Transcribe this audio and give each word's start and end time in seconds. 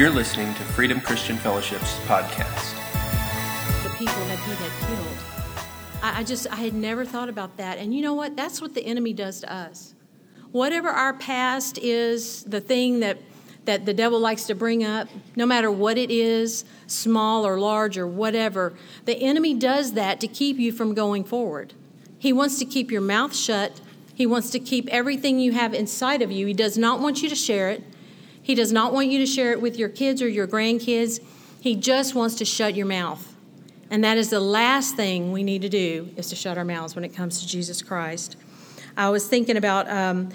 You're 0.00 0.08
listening 0.08 0.54
to 0.54 0.62
Freedom 0.62 0.98
Christian 0.98 1.36
Fellowship's 1.36 1.98
podcast. 2.06 2.72
The 3.82 3.90
people 3.90 4.24
that 4.28 4.38
he 4.38 4.52
had 4.52 4.88
killed. 4.88 5.18
I, 6.02 6.20
I 6.20 6.24
just, 6.24 6.50
I 6.50 6.56
had 6.56 6.72
never 6.72 7.04
thought 7.04 7.28
about 7.28 7.58
that. 7.58 7.76
And 7.76 7.94
you 7.94 8.00
know 8.00 8.14
what? 8.14 8.34
That's 8.34 8.62
what 8.62 8.72
the 8.72 8.82
enemy 8.82 9.12
does 9.12 9.40
to 9.40 9.52
us. 9.52 9.94
Whatever 10.52 10.88
our 10.88 11.12
past 11.12 11.76
is, 11.76 12.44
the 12.44 12.62
thing 12.62 13.00
that 13.00 13.18
that 13.66 13.84
the 13.84 13.92
devil 13.92 14.18
likes 14.18 14.46
to 14.46 14.54
bring 14.54 14.82
up, 14.82 15.06
no 15.36 15.44
matter 15.44 15.70
what 15.70 15.98
it 15.98 16.10
is, 16.10 16.64
small 16.86 17.46
or 17.46 17.60
large 17.60 17.98
or 17.98 18.06
whatever, 18.06 18.72
the 19.04 19.16
enemy 19.16 19.52
does 19.52 19.92
that 19.92 20.18
to 20.20 20.28
keep 20.28 20.56
you 20.56 20.72
from 20.72 20.94
going 20.94 21.24
forward. 21.24 21.74
He 22.18 22.32
wants 22.32 22.58
to 22.60 22.64
keep 22.64 22.90
your 22.90 23.02
mouth 23.02 23.36
shut. 23.36 23.82
He 24.14 24.24
wants 24.24 24.48
to 24.52 24.60
keep 24.60 24.88
everything 24.88 25.38
you 25.38 25.52
have 25.52 25.74
inside 25.74 26.22
of 26.22 26.32
you. 26.32 26.46
He 26.46 26.54
does 26.54 26.78
not 26.78 27.00
want 27.00 27.22
you 27.22 27.28
to 27.28 27.36
share 27.36 27.68
it. 27.68 27.84
He 28.42 28.54
does 28.54 28.72
not 28.72 28.92
want 28.92 29.08
you 29.08 29.18
to 29.18 29.26
share 29.26 29.52
it 29.52 29.60
with 29.60 29.78
your 29.78 29.88
kids 29.88 30.22
or 30.22 30.28
your 30.28 30.46
grandkids. 30.46 31.20
He 31.60 31.76
just 31.76 32.14
wants 32.14 32.36
to 32.36 32.44
shut 32.44 32.74
your 32.74 32.86
mouth. 32.86 33.34
And 33.90 34.04
that 34.04 34.18
is 34.18 34.30
the 34.30 34.40
last 34.40 34.96
thing 34.96 35.32
we 35.32 35.42
need 35.42 35.62
to 35.62 35.68
do 35.68 36.10
is 36.16 36.28
to 36.28 36.36
shut 36.36 36.56
our 36.56 36.64
mouths 36.64 36.94
when 36.94 37.04
it 37.04 37.10
comes 37.10 37.40
to 37.40 37.46
Jesus 37.46 37.82
Christ. 37.82 38.36
I 38.96 39.10
was 39.10 39.26
thinking 39.26 39.56
about 39.56 39.90
um, 39.90 40.30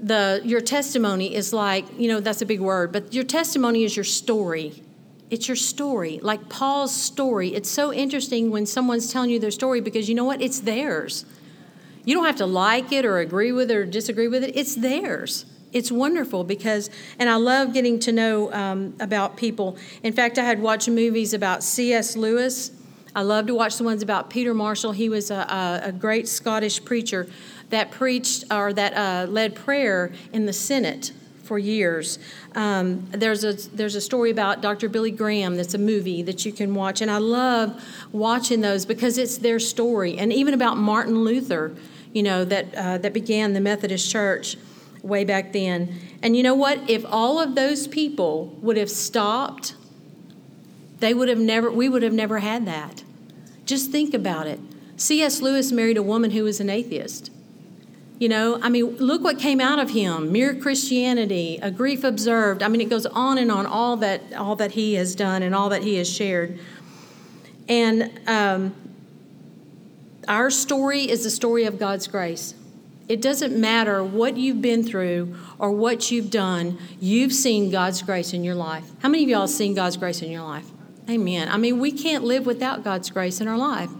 the 0.00 0.40
your 0.44 0.60
testimony 0.60 1.34
is 1.34 1.52
like 1.52 1.84
you 1.98 2.08
know 2.08 2.20
that's 2.20 2.42
a 2.42 2.46
big 2.46 2.60
word 2.60 2.92
but 2.92 3.14
your 3.14 3.24
testimony 3.24 3.82
is 3.82 3.96
your 3.96 4.04
story 4.04 4.82
it's 5.30 5.48
your 5.48 5.56
story 5.56 6.20
like 6.22 6.48
paul's 6.50 6.94
story 6.94 7.54
it's 7.54 7.70
so 7.70 7.92
interesting 7.92 8.50
when 8.50 8.66
someone's 8.66 9.10
telling 9.10 9.30
you 9.30 9.38
their 9.40 9.50
story 9.50 9.80
because 9.80 10.08
you 10.08 10.14
know 10.14 10.24
what 10.24 10.42
it's 10.42 10.60
theirs 10.60 11.24
you 12.04 12.14
don't 12.14 12.26
have 12.26 12.36
to 12.36 12.46
like 12.46 12.92
it 12.92 13.06
or 13.06 13.18
agree 13.18 13.52
with 13.52 13.70
it 13.70 13.76
or 13.76 13.86
disagree 13.86 14.28
with 14.28 14.44
it 14.44 14.54
it's 14.54 14.74
theirs 14.74 15.46
it's 15.72 15.90
wonderful 15.90 16.44
because 16.44 16.90
and 17.18 17.28
i 17.28 17.36
love 17.36 17.72
getting 17.72 17.98
to 17.98 18.12
know 18.12 18.52
um, 18.52 18.94
about 19.00 19.36
people 19.36 19.76
in 20.02 20.12
fact 20.12 20.38
i 20.38 20.44
had 20.44 20.60
watched 20.60 20.88
movies 20.88 21.34
about 21.34 21.62
cs 21.62 22.16
lewis 22.16 22.70
i 23.14 23.22
love 23.22 23.46
to 23.46 23.54
watch 23.54 23.76
the 23.76 23.84
ones 23.84 24.02
about 24.02 24.30
peter 24.30 24.54
marshall 24.54 24.92
he 24.92 25.08
was 25.08 25.30
a, 25.30 25.82
a, 25.84 25.92
great 25.92 26.28
scottish 26.28 26.84
preacher 26.84 27.26
that 27.70 27.90
preached 27.90 28.44
or 28.50 28.72
that 28.72 28.94
uh, 28.94 29.30
led 29.30 29.54
prayer 29.54 30.12
in 30.32 30.46
the 30.46 30.52
Senate 30.52 31.12
for 31.42 31.58
years. 31.58 32.18
Um, 32.54 33.06
there's 33.12 33.44
a 33.44 33.54
there's 33.74 33.94
a 33.94 34.00
story 34.00 34.30
about 34.30 34.60
Dr. 34.60 34.88
Billy 34.88 35.10
Graham 35.10 35.56
that's 35.56 35.74
a 35.74 35.78
movie 35.78 36.22
that 36.22 36.44
you 36.44 36.52
can 36.52 36.74
watch, 36.74 37.00
and 37.00 37.10
I 37.10 37.18
love 37.18 37.82
watching 38.12 38.60
those 38.60 38.84
because 38.84 39.18
it's 39.18 39.38
their 39.38 39.58
story, 39.58 40.18
and 40.18 40.32
even 40.32 40.54
about 40.54 40.76
Martin 40.76 41.24
Luther, 41.24 41.74
you 42.12 42.22
know 42.22 42.44
that 42.44 42.74
uh, 42.74 42.98
that 42.98 43.12
began 43.12 43.52
the 43.52 43.60
Methodist 43.60 44.10
Church 44.10 44.56
way 45.02 45.24
back 45.24 45.52
then. 45.52 45.98
And 46.22 46.36
you 46.36 46.42
know 46.42 46.54
what? 46.54 46.88
If 46.88 47.04
all 47.08 47.40
of 47.40 47.54
those 47.54 47.86
people 47.86 48.48
would 48.60 48.76
have 48.76 48.90
stopped, 48.90 49.74
they 50.98 51.14
would 51.14 51.28
have 51.28 51.38
never 51.38 51.70
we 51.70 51.88
would 51.88 52.02
have 52.02 52.12
never 52.12 52.38
had 52.38 52.66
that. 52.66 53.04
Just 53.64 53.90
think 53.90 54.14
about 54.14 54.46
it. 54.46 54.60
C.S. 54.96 55.42
Lewis 55.42 55.72
married 55.72 55.96
a 55.96 56.02
woman 56.02 56.30
who 56.30 56.44
was 56.44 56.60
an 56.60 56.70
atheist. 56.70 57.30
You 58.18 58.30
know, 58.30 58.58
I 58.62 58.70
mean, 58.70 58.96
look 58.96 59.22
what 59.22 59.38
came 59.38 59.60
out 59.60 59.78
of 59.78 59.90
him: 59.90 60.32
mere 60.32 60.54
Christianity, 60.54 61.58
a 61.60 61.70
grief 61.70 62.02
observed. 62.02 62.62
I 62.62 62.68
mean, 62.68 62.80
it 62.80 62.88
goes 62.88 63.04
on 63.04 63.36
and 63.36 63.52
on. 63.52 63.66
All 63.66 63.96
that, 63.98 64.22
all 64.34 64.56
that 64.56 64.72
he 64.72 64.94
has 64.94 65.14
done, 65.14 65.42
and 65.42 65.54
all 65.54 65.68
that 65.68 65.82
he 65.82 65.96
has 65.96 66.08
shared. 66.08 66.58
And 67.68 68.18
um, 68.26 68.74
our 70.28 70.50
story 70.50 71.02
is 71.10 71.24
the 71.24 71.30
story 71.30 71.64
of 71.64 71.78
God's 71.78 72.06
grace. 72.06 72.54
It 73.08 73.22
doesn't 73.22 73.58
matter 73.58 74.02
what 74.02 74.36
you've 74.36 74.60
been 74.60 74.82
through 74.82 75.36
or 75.58 75.70
what 75.70 76.10
you've 76.10 76.30
done. 76.30 76.78
You've 76.98 77.32
seen 77.32 77.70
God's 77.70 78.02
grace 78.02 78.32
in 78.32 78.42
your 78.42 78.56
life. 78.56 78.84
How 79.00 79.08
many 79.08 79.22
of 79.22 79.30
y'all 79.30 79.48
seen 79.48 79.74
God's 79.74 79.96
grace 79.96 80.22
in 80.22 80.30
your 80.30 80.42
life? 80.42 80.66
Amen. 81.08 81.48
I 81.48 81.56
mean, 81.56 81.78
we 81.78 81.92
can't 81.92 82.24
live 82.24 82.46
without 82.46 82.82
God's 82.82 83.10
grace 83.10 83.40
in 83.40 83.46
our 83.46 83.58
life. 83.58 83.90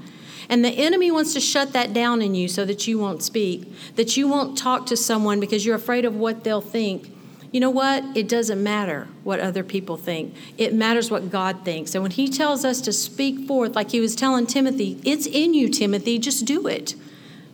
And 0.49 0.65
the 0.65 0.71
enemy 0.71 1.11
wants 1.11 1.35
to 1.35 1.41
shut 1.41 1.73
that 1.73 1.93
down 1.93 2.21
in 2.21 2.35
you 2.35 2.49
so 2.49 2.65
that 2.65 2.87
you 2.87 2.99
won't 2.99 3.23
speak, 3.23 3.73
that 3.95 4.17
you 4.17 4.29
won't 4.29 4.59
talk 4.59 4.87
to 4.87 4.97
someone 4.97 5.39
because 5.41 5.65
you're 5.65 5.77
afraid 5.77 6.05
of 6.05 6.17
what 6.17 6.45
they'll 6.45 6.61
think. 6.61 7.13
You 7.53 7.61
know 7.61 7.71
what? 7.71 8.05
It 8.17 8.29
doesn't 8.29 8.61
matter 8.61 9.09
what 9.23 9.41
other 9.41 9.63
people 9.63 9.97
think. 9.97 10.35
It 10.59 10.75
matters 10.75 11.11
what 11.11 11.31
God 11.31 11.65
thinks. 11.65 11.95
And 11.95 12.03
when 12.03 12.11
He 12.11 12.29
tells 12.29 12.65
us 12.65 12.81
to 12.83 12.93
speak 12.93 13.47
forth, 13.47 13.75
like 13.75 13.93
He 13.93 14.01
was 14.01 14.17
telling 14.17 14.47
Timothy, 14.47 15.01
it's 15.05 15.27
in 15.27 15.55
you, 15.55 15.69
Timothy, 15.69 16.19
just 16.19 16.45
do 16.45 16.67
it. 16.67 16.95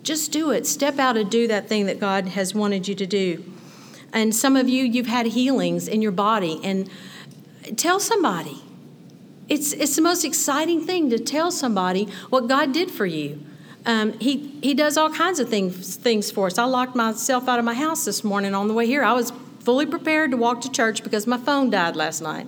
Just 0.03 0.33
do 0.33 0.51
it. 0.51 0.67
Step 0.67 0.99
out 0.99 1.17
and 1.17 1.31
do 1.31 1.47
that 1.49 1.69
thing 1.69 1.87
that 1.87 2.01
God 2.01 2.29
has 2.29 2.55
wanted 2.55 2.89
you 2.89 2.95
to 2.95 3.07
do. 3.07 3.45
And 4.13 4.35
some 4.35 4.57
of 4.57 4.69
you, 4.69 4.85
you've 4.85 5.07
had 5.07 5.27
healings 5.27 5.89
in 5.89 6.03
your 6.03 6.13
body, 6.13 6.61
and 6.63 6.91
tell 7.77 8.01
somebody 8.01 8.63
it's, 9.49 9.73
it's 9.73 9.97
the 9.97 10.03
most 10.03 10.25
exciting 10.25 10.87
thing 10.87 11.11
to 11.11 11.19
tell 11.19 11.51
somebody 11.51 12.09
what 12.31 12.49
God 12.49 12.73
did 12.73 12.91
for 12.91 13.07
you. 13.07 13.45
Um, 13.85 14.19
he, 14.19 14.59
he 14.63 14.75
does 14.75 14.97
all 14.97 15.11
kinds 15.11 15.41
of 15.41 15.49
things, 15.49 15.97
things 15.97 16.31
for 16.31 16.47
us. 16.47 16.57
I 16.57 16.65
locked 16.65 16.95
myself 16.95 17.49
out 17.49 17.59
of 17.59 17.65
my 17.65 17.75
house 17.75 18.05
this 18.05 18.23
morning 18.23 18.55
on 18.55 18.69
the 18.69 18.75
way 18.75 18.87
here. 18.87 19.03
I 19.03 19.13
was 19.13 19.33
fully 19.61 19.87
prepared 19.87 20.31
to 20.31 20.37
walk 20.37 20.61
to 20.63 20.71
church 20.71 21.03
because 21.03 21.27
my 21.27 21.37
phone 21.37 21.71
died 21.71 21.97
last 21.97 22.21
night. 22.21 22.47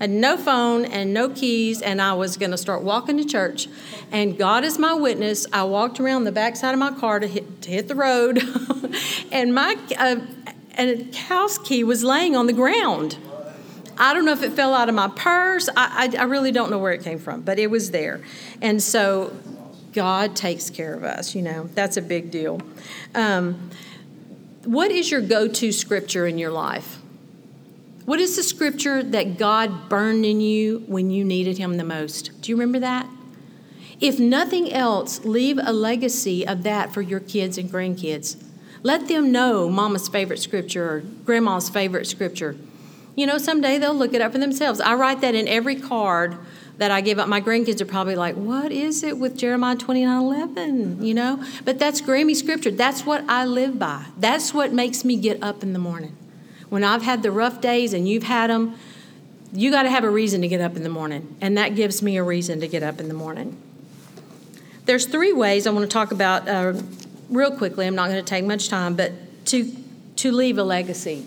Had 0.00 0.10
no 0.10 0.38
phone 0.38 0.86
and 0.86 1.12
no 1.12 1.28
keys, 1.28 1.82
and 1.82 2.00
I 2.00 2.14
was 2.14 2.38
going 2.38 2.52
to 2.52 2.56
start 2.56 2.82
walking 2.82 3.18
to 3.18 3.24
church. 3.24 3.68
And 4.10 4.38
God 4.38 4.64
is 4.64 4.78
my 4.78 4.94
witness. 4.94 5.46
I 5.52 5.64
walked 5.64 6.00
around 6.00 6.24
the 6.24 6.32
backside 6.32 6.72
of 6.72 6.80
my 6.80 6.92
car 6.92 7.20
to 7.20 7.26
hit, 7.26 7.60
to 7.62 7.70
hit 7.70 7.86
the 7.86 7.94
road, 7.94 8.42
and 9.32 9.54
my 9.54 9.76
uh, 9.98 10.16
and 10.74 11.14
house 11.14 11.58
key 11.58 11.84
was 11.84 12.02
laying 12.02 12.34
on 12.34 12.46
the 12.46 12.54
ground. 12.54 13.18
I 13.98 14.14
don't 14.14 14.24
know 14.24 14.32
if 14.32 14.42
it 14.42 14.54
fell 14.54 14.72
out 14.72 14.88
of 14.88 14.94
my 14.94 15.08
purse. 15.08 15.68
I, 15.76 16.08
I, 16.16 16.20
I 16.20 16.22
really 16.22 16.50
don't 16.50 16.70
know 16.70 16.78
where 16.78 16.92
it 16.92 17.04
came 17.04 17.18
from, 17.18 17.42
but 17.42 17.58
it 17.58 17.70
was 17.70 17.90
there. 17.90 18.22
And 18.62 18.82
so 18.82 19.36
God 19.92 20.34
takes 20.34 20.70
care 20.70 20.94
of 20.94 21.04
us, 21.04 21.34
you 21.34 21.42
know, 21.42 21.68
that's 21.74 21.98
a 21.98 22.02
big 22.02 22.30
deal. 22.30 22.62
Um, 23.14 23.70
what 24.64 24.90
is 24.90 25.10
your 25.10 25.20
go 25.20 25.48
to 25.48 25.72
scripture 25.72 26.26
in 26.26 26.38
your 26.38 26.50
life? 26.50 26.99
What 28.10 28.18
is 28.18 28.34
the 28.34 28.42
scripture 28.42 29.04
that 29.04 29.38
God 29.38 29.88
burned 29.88 30.26
in 30.26 30.40
you 30.40 30.82
when 30.88 31.10
you 31.10 31.24
needed 31.24 31.58
Him 31.58 31.76
the 31.76 31.84
most? 31.84 32.32
Do 32.42 32.50
you 32.50 32.56
remember 32.56 32.80
that? 32.80 33.08
If 34.00 34.18
nothing 34.18 34.72
else, 34.72 35.24
leave 35.24 35.60
a 35.62 35.72
legacy 35.72 36.44
of 36.44 36.64
that 36.64 36.92
for 36.92 37.02
your 37.02 37.20
kids 37.20 37.56
and 37.56 37.70
grandkids. 37.70 38.42
Let 38.82 39.06
them 39.06 39.30
know 39.30 39.68
mama's 39.68 40.08
favorite 40.08 40.40
scripture 40.40 40.90
or 40.90 41.00
grandma's 41.24 41.68
favorite 41.68 42.08
scripture. 42.08 42.56
You 43.14 43.26
know, 43.26 43.38
someday 43.38 43.78
they'll 43.78 43.94
look 43.94 44.12
it 44.12 44.20
up 44.20 44.32
for 44.32 44.38
themselves. 44.38 44.80
I 44.80 44.94
write 44.94 45.20
that 45.20 45.36
in 45.36 45.46
every 45.46 45.76
card 45.76 46.36
that 46.78 46.90
I 46.90 47.02
give 47.02 47.20
up. 47.20 47.28
My 47.28 47.40
grandkids 47.40 47.80
are 47.80 47.86
probably 47.86 48.16
like, 48.16 48.34
what 48.34 48.72
is 48.72 49.04
it 49.04 49.18
with 49.18 49.38
Jeremiah 49.38 49.76
29 49.76 50.20
11? 50.20 51.04
You 51.04 51.14
know? 51.14 51.44
But 51.64 51.78
that's 51.78 52.00
Grammy 52.00 52.34
scripture. 52.34 52.72
That's 52.72 53.06
what 53.06 53.24
I 53.28 53.44
live 53.44 53.78
by. 53.78 54.06
That's 54.18 54.52
what 54.52 54.72
makes 54.72 55.04
me 55.04 55.14
get 55.14 55.40
up 55.44 55.62
in 55.62 55.74
the 55.74 55.78
morning. 55.78 56.16
When 56.70 56.84
I've 56.84 57.02
had 57.02 57.22
the 57.22 57.30
rough 57.30 57.60
days 57.60 57.92
and 57.92 58.08
you've 58.08 58.22
had 58.22 58.48
them, 58.48 58.76
you 59.52 59.70
got 59.70 59.82
to 59.82 59.90
have 59.90 60.04
a 60.04 60.10
reason 60.10 60.40
to 60.42 60.48
get 60.48 60.60
up 60.60 60.76
in 60.76 60.84
the 60.84 60.88
morning. 60.88 61.36
And 61.40 61.58
that 61.58 61.74
gives 61.74 62.00
me 62.00 62.16
a 62.16 62.22
reason 62.22 62.60
to 62.60 62.68
get 62.68 62.82
up 62.82 63.00
in 63.00 63.08
the 63.08 63.14
morning. 63.14 63.60
There's 64.86 65.06
three 65.06 65.32
ways 65.32 65.66
I 65.66 65.70
want 65.70 65.82
to 65.82 65.92
talk 65.92 66.12
about 66.12 66.48
uh, 66.48 66.80
real 67.28 67.54
quickly. 67.54 67.86
I'm 67.86 67.94
not 67.94 68.08
going 68.08 68.24
to 68.24 68.28
take 68.28 68.44
much 68.44 68.68
time, 68.68 68.94
but 68.94 69.12
to, 69.46 69.70
to 70.16 70.32
leave 70.32 70.58
a 70.58 70.62
legacy. 70.62 71.26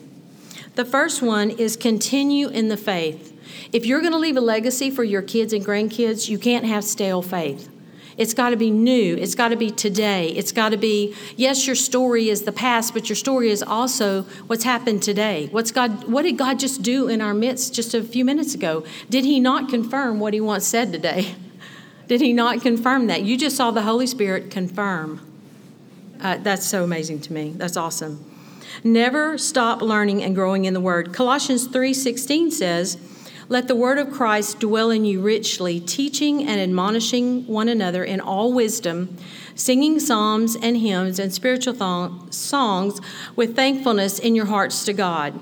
The 0.75 0.85
first 0.85 1.21
one 1.21 1.51
is 1.51 1.75
continue 1.75 2.47
in 2.47 2.69
the 2.69 2.77
faith. 2.77 3.29
If 3.73 3.85
you're 3.85 3.99
going 3.99 4.13
to 4.13 4.19
leave 4.19 4.37
a 4.37 4.41
legacy 4.41 4.89
for 4.89 5.03
your 5.03 5.21
kids 5.21 5.53
and 5.53 5.63
grandkids, 5.65 6.29
you 6.29 6.39
can't 6.39 6.65
have 6.65 6.83
stale 6.83 7.21
faith. 7.21 7.69
It's 8.23 8.33
got 8.33 8.51
to 8.51 8.55
be 8.55 8.71
new. 8.71 9.17
It's 9.17 9.35
got 9.35 9.49
to 9.49 9.57
be 9.57 9.69
today. 9.69 10.29
It's 10.29 10.53
got 10.53 10.69
to 10.69 10.77
be 10.77 11.13
yes, 11.35 11.67
your 11.67 11.75
story 11.75 12.29
is 12.29 12.43
the 12.43 12.53
past, 12.53 12.93
but 12.93 13.09
your 13.09 13.17
story 13.17 13.49
is 13.49 13.61
also 13.61 14.21
what's 14.47 14.63
happened 14.63 15.03
today. 15.03 15.49
What's 15.51 15.71
God 15.71 16.05
what 16.09 16.21
did 16.21 16.37
God 16.37 16.57
just 16.57 16.81
do 16.81 17.09
in 17.09 17.19
our 17.19 17.33
midst 17.33 17.73
just 17.73 17.93
a 17.93 18.01
few 18.01 18.23
minutes 18.23 18.55
ago? 18.55 18.85
Did 19.09 19.25
he 19.25 19.41
not 19.41 19.67
confirm 19.67 20.21
what 20.21 20.33
he 20.33 20.39
once 20.39 20.65
said 20.65 20.93
today? 20.93 21.35
Did 22.07 22.21
he 22.21 22.31
not 22.31 22.61
confirm 22.61 23.07
that? 23.07 23.23
You 23.23 23.37
just 23.37 23.57
saw 23.57 23.71
the 23.71 23.81
Holy 23.81 24.07
Spirit 24.07 24.51
confirm. 24.51 25.19
Uh, 26.21 26.37
that's 26.37 26.65
so 26.65 26.85
amazing 26.85 27.19
to 27.21 27.33
me. 27.33 27.53
That's 27.57 27.75
awesome. 27.75 28.23
Never 28.85 29.37
stop 29.37 29.81
learning 29.81 30.23
and 30.23 30.33
growing 30.33 30.63
in 30.63 30.73
the 30.73 30.81
word. 30.81 31.13
Colossians 31.13 31.67
3:16 31.67 32.51
says, 32.53 32.97
"Let 33.49 33.67
the 33.67 33.75
word 33.75 33.97
of 33.97 34.11
Christ 34.11 34.59
dwell 34.59 34.89
in 34.89 35.05
you 35.05 35.21
richly, 35.21 35.79
teaching 35.79 36.47
and 36.47 36.59
admonishing 36.59 37.45
one 37.47 37.67
another 37.67 38.03
in 38.03 38.19
all 38.19 38.53
wisdom, 38.53 39.17
singing 39.55 39.99
psalms 39.99 40.55
and 40.55 40.77
hymns 40.77 41.19
and 41.19 41.33
spiritual 41.33 41.73
th- 41.73 42.33
songs 42.33 42.99
with 43.35 43.55
thankfulness 43.55 44.19
in 44.19 44.35
your 44.35 44.45
hearts 44.45 44.85
to 44.85 44.93
God." 44.93 45.39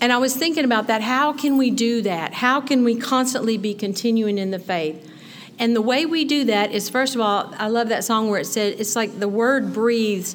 And 0.00 0.12
I 0.12 0.16
was 0.16 0.34
thinking 0.34 0.64
about 0.64 0.86
that. 0.86 1.02
How 1.02 1.32
can 1.32 1.58
we 1.58 1.70
do 1.70 2.00
that? 2.02 2.34
How 2.34 2.60
can 2.60 2.84
we 2.84 2.94
constantly 2.94 3.58
be 3.58 3.74
continuing 3.74 4.38
in 4.38 4.50
the 4.50 4.58
faith? 4.58 4.96
And 5.58 5.76
the 5.76 5.82
way 5.82 6.06
we 6.06 6.24
do 6.24 6.44
that 6.44 6.72
is, 6.72 6.88
first 6.88 7.14
of 7.14 7.20
all, 7.20 7.54
I 7.58 7.68
love 7.68 7.90
that 7.90 8.02
song 8.02 8.30
where 8.30 8.40
it 8.40 8.46
said, 8.46 8.76
it's 8.78 8.96
like 8.96 9.20
the 9.20 9.28
word 9.28 9.74
breathes 9.74 10.34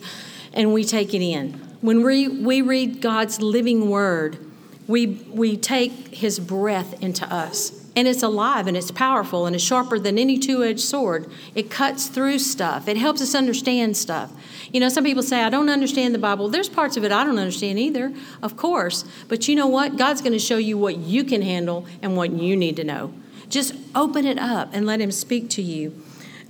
and 0.53 0.71
we 0.71 0.83
take 0.83 1.15
it 1.15 1.21
in. 1.23 1.53
When 1.81 2.03
we, 2.03 2.27
we 2.27 2.61
read 2.61 3.01
God's 3.01 3.41
living 3.41 3.89
word, 3.89 4.37
we, 4.87 5.07
we 5.07 5.57
take 5.57 6.15
his 6.15 6.39
breath 6.39 7.01
into 7.01 7.31
us. 7.33 7.81
And 7.97 8.09
it's 8.09 8.23
alive 8.23 8.67
and 8.67 8.75
it's 8.75 8.91
powerful 8.91 9.45
and 9.45 9.55
it's 9.55 9.63
sharper 9.63 9.97
than 9.97 10.17
any 10.17 10.37
two 10.37 10.63
edged 10.63 10.81
sword. 10.81 11.29
It 11.55 11.71
cuts 11.71 12.07
through 12.07 12.39
stuff, 12.39 12.87
it 12.87 12.97
helps 12.97 13.21
us 13.21 13.33
understand 13.33 13.95
stuff. 13.95 14.31
You 14.73 14.81
know, 14.81 14.89
some 14.89 15.05
people 15.05 15.23
say, 15.23 15.41
I 15.41 15.49
don't 15.49 15.69
understand 15.69 16.13
the 16.13 16.19
Bible. 16.19 16.49
There's 16.49 16.67
parts 16.67 16.97
of 16.97 17.05
it 17.05 17.11
I 17.11 17.23
don't 17.23 17.39
understand 17.39 17.79
either, 17.79 18.13
of 18.41 18.57
course. 18.57 19.05
But 19.29 19.47
you 19.47 19.55
know 19.55 19.67
what? 19.67 19.95
God's 19.95 20.21
going 20.21 20.33
to 20.33 20.39
show 20.39 20.57
you 20.57 20.77
what 20.77 20.97
you 20.97 21.23
can 21.23 21.41
handle 21.41 21.85
and 22.01 22.17
what 22.17 22.31
you 22.31 22.57
need 22.57 22.75
to 22.75 22.83
know. 22.83 23.13
Just 23.47 23.73
open 23.95 24.25
it 24.25 24.37
up 24.37 24.71
and 24.73 24.85
let 24.85 24.99
Him 24.99 25.11
speak 25.11 25.49
to 25.51 25.61
you. 25.61 25.95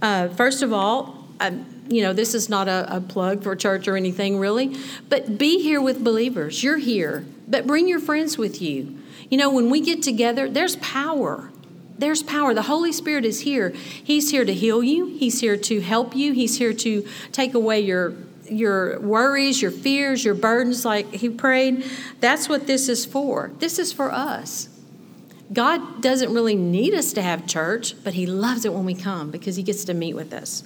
Uh, 0.02 0.30
first 0.30 0.64
of 0.64 0.74
all, 0.74 1.26
um, 1.40 1.66
you 1.88 2.02
know, 2.02 2.14
this 2.14 2.34
is 2.34 2.50
not 2.50 2.68
a, 2.68 2.96
a 2.96 3.02
plug 3.02 3.44
for 3.44 3.56
church 3.56 3.88
or 3.88 3.96
anything 3.96 4.40
really, 4.40 4.76
but 5.10 5.38
be 5.38 5.62
here 5.62 5.82
with 5.82 6.04
believers. 6.04 6.64
You're 6.64 6.78
here, 6.78 7.26
but 7.48 7.68
bring 7.68 7.88
your 7.88 8.00
friends 8.00 8.38
with 8.38 8.62
you. 8.62 8.98
You 9.30 9.38
know, 9.38 9.50
when 9.50 9.70
we 9.70 9.82
get 9.82 10.04
together, 10.04 10.50
there's 10.50 10.76
power. 10.78 11.52
There's 11.98 12.24
power. 12.24 12.54
The 12.54 12.64
Holy 12.64 12.92
Spirit 12.92 13.26
is 13.26 13.42
here. 13.42 13.70
He's 13.70 14.32
here 14.32 14.46
to 14.46 14.54
heal 14.54 14.84
you. 14.84 15.08
He's 15.08 15.40
here 15.40 15.58
to 15.58 15.82
help 15.82 16.16
you. 16.16 16.34
He's 16.34 16.58
here 16.58 16.74
to 16.74 17.08
take 17.32 17.54
away 17.54 17.82
your 17.82 18.16
your 18.50 19.00
worries, 19.00 19.60
your 19.60 19.72
fears, 19.72 20.24
your 20.24 20.36
burdens 20.36 20.86
like 20.86 21.12
he 21.14 21.30
prayed. 21.30 21.84
That's 22.20 22.48
what 22.48 22.68
this 22.68 22.90
is 22.90 23.06
for. 23.06 23.52
This 23.58 23.80
is 23.80 23.92
for 23.92 24.12
us. 24.12 24.70
God 25.52 26.02
doesn't 26.02 26.34
really 26.34 26.56
need 26.56 26.94
us 26.94 27.14
to 27.14 27.22
have 27.22 27.46
church, 27.46 27.96
but 28.04 28.14
he 28.14 28.26
loves 28.26 28.66
it 28.66 28.74
when 28.74 28.86
we 28.86 28.96
come 28.96 29.32
because 29.32 29.56
he 29.56 29.64
gets 29.64 29.86
to 29.86 29.94
meet 29.94 30.14
with 30.16 30.34
us. 30.34 30.64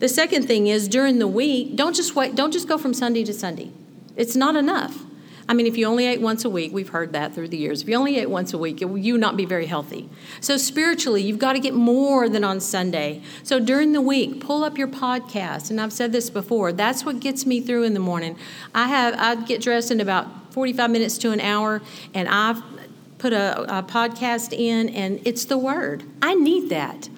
The 0.00 0.08
second 0.08 0.46
thing 0.46 0.66
is 0.66 0.88
during 0.88 1.18
the 1.18 1.28
week, 1.28 1.76
don't 1.76 1.94
just 1.94 2.14
wait, 2.14 2.34
don't 2.34 2.52
just 2.52 2.68
go 2.68 2.76
from 2.76 2.92
Sunday 2.92 3.24
to 3.24 3.32
Sunday. 3.32 3.70
It's 4.16 4.36
not 4.36 4.56
enough. 4.56 5.03
I 5.46 5.52
mean, 5.52 5.66
if 5.66 5.76
you 5.76 5.86
only 5.86 6.06
ate 6.06 6.22
once 6.22 6.44
a 6.44 6.50
week, 6.50 6.72
we've 6.72 6.88
heard 6.88 7.12
that 7.12 7.34
through 7.34 7.48
the 7.48 7.58
years. 7.58 7.82
If 7.82 7.88
you 7.88 7.96
only 7.96 8.18
ate 8.18 8.30
once 8.30 8.54
a 8.54 8.58
week, 8.58 8.80
you 8.80 8.88
would 8.88 9.20
not 9.20 9.36
be 9.36 9.44
very 9.44 9.66
healthy. 9.66 10.08
So 10.40 10.56
spiritually, 10.56 11.22
you've 11.22 11.38
got 11.38 11.52
to 11.52 11.58
get 11.58 11.74
more 11.74 12.30
than 12.30 12.44
on 12.44 12.60
Sunday. 12.60 13.20
So 13.42 13.60
during 13.60 13.92
the 13.92 14.00
week, 14.00 14.40
pull 14.40 14.64
up 14.64 14.78
your 14.78 14.88
podcast. 14.88 15.70
And 15.70 15.80
I've 15.80 15.92
said 15.92 16.12
this 16.12 16.30
before. 16.30 16.72
That's 16.72 17.04
what 17.04 17.20
gets 17.20 17.44
me 17.44 17.60
through 17.60 17.82
in 17.82 17.92
the 17.92 18.00
morning. 18.00 18.38
I 18.74 18.88
have 18.88 19.14
I 19.18 19.44
get 19.44 19.60
dressed 19.60 19.90
in 19.90 20.00
about 20.00 20.54
45 20.54 20.90
minutes 20.90 21.18
to 21.18 21.32
an 21.32 21.40
hour, 21.40 21.82
and 22.14 22.26
I've 22.28 22.62
put 23.18 23.32
a, 23.32 23.78
a 23.78 23.82
podcast 23.82 24.52
in, 24.52 24.88
and 24.90 25.20
it's 25.24 25.44
the 25.44 25.58
Word. 25.58 26.04
I 26.22 26.34
need 26.34 26.70
that. 26.70 27.10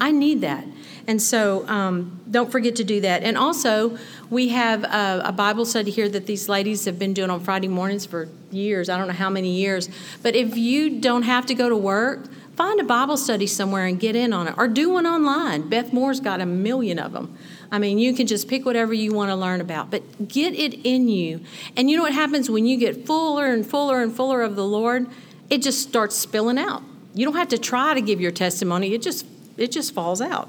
I 0.00 0.12
need 0.12 0.40
that. 0.42 0.64
And 1.06 1.20
so 1.20 1.66
um, 1.68 2.20
don't 2.30 2.50
forget 2.50 2.76
to 2.76 2.84
do 2.84 3.00
that. 3.00 3.22
And 3.22 3.36
also, 3.36 3.98
we 4.30 4.48
have 4.48 4.84
a, 4.84 5.22
a, 5.24 5.32
Bible 5.32 5.64
study 5.64 5.90
here 5.90 6.08
that 6.08 6.26
these 6.26 6.48
ladies 6.48 6.84
have 6.84 6.98
been 6.98 7.12
doing 7.12 7.30
on 7.30 7.40
Friday 7.40 7.68
mornings 7.68 8.06
for 8.06 8.28
years. 8.50 8.88
I 8.88 8.96
don't 8.96 9.08
know 9.08 9.14
how 9.14 9.30
many 9.30 9.56
years. 9.56 9.88
But 10.22 10.36
if 10.36 10.56
you 10.56 11.00
don't 11.00 11.22
have 11.22 11.46
to 11.46 11.54
go 11.54 11.68
to 11.68 11.76
work, 11.76 12.28
find 12.56 12.80
a 12.80 12.84
Bible 12.84 13.16
study 13.16 13.46
somewhere 13.46 13.86
and 13.86 13.98
get 13.98 14.14
in 14.14 14.32
on 14.32 14.48
it, 14.48 14.54
or 14.56 14.68
do 14.68 14.90
one 14.90 15.06
online. 15.06 15.68
Beth 15.68 15.92
Moore's 15.92 16.20
got 16.20 16.40
a 16.40 16.46
million 16.46 16.98
of 16.98 17.12
them. 17.12 17.36
I 17.70 17.78
mean, 17.78 17.98
you 17.98 18.12
can 18.12 18.26
just 18.26 18.48
pick 18.48 18.64
whatever 18.64 18.92
you 18.92 19.12
want 19.12 19.30
to 19.30 19.34
learn 19.34 19.60
about, 19.60 19.90
but 19.90 20.28
get 20.28 20.54
it 20.54 20.74
in 20.84 21.08
you. 21.08 21.40
And 21.76 21.90
you 21.90 21.96
know 21.96 22.02
what 22.02 22.12
happens 22.12 22.50
when 22.50 22.66
you 22.66 22.76
get 22.76 23.06
fuller 23.06 23.46
and 23.46 23.66
fuller 23.66 24.02
and 24.02 24.14
fuller 24.14 24.42
of 24.42 24.56
the 24.56 24.64
Lord? 24.64 25.06
It 25.48 25.62
just 25.62 25.80
starts 25.80 26.14
spilling 26.16 26.58
out. 26.58 26.82
You 27.14 27.24
don't 27.24 27.36
have 27.36 27.48
to 27.48 27.58
try 27.58 27.94
to 27.94 28.00
give 28.00 28.20
your 28.20 28.30
testimony. 28.30 28.94
It 28.94 29.02
just 29.02 29.26
it 29.56 29.70
just 29.70 29.92
falls 29.92 30.20
out. 30.20 30.48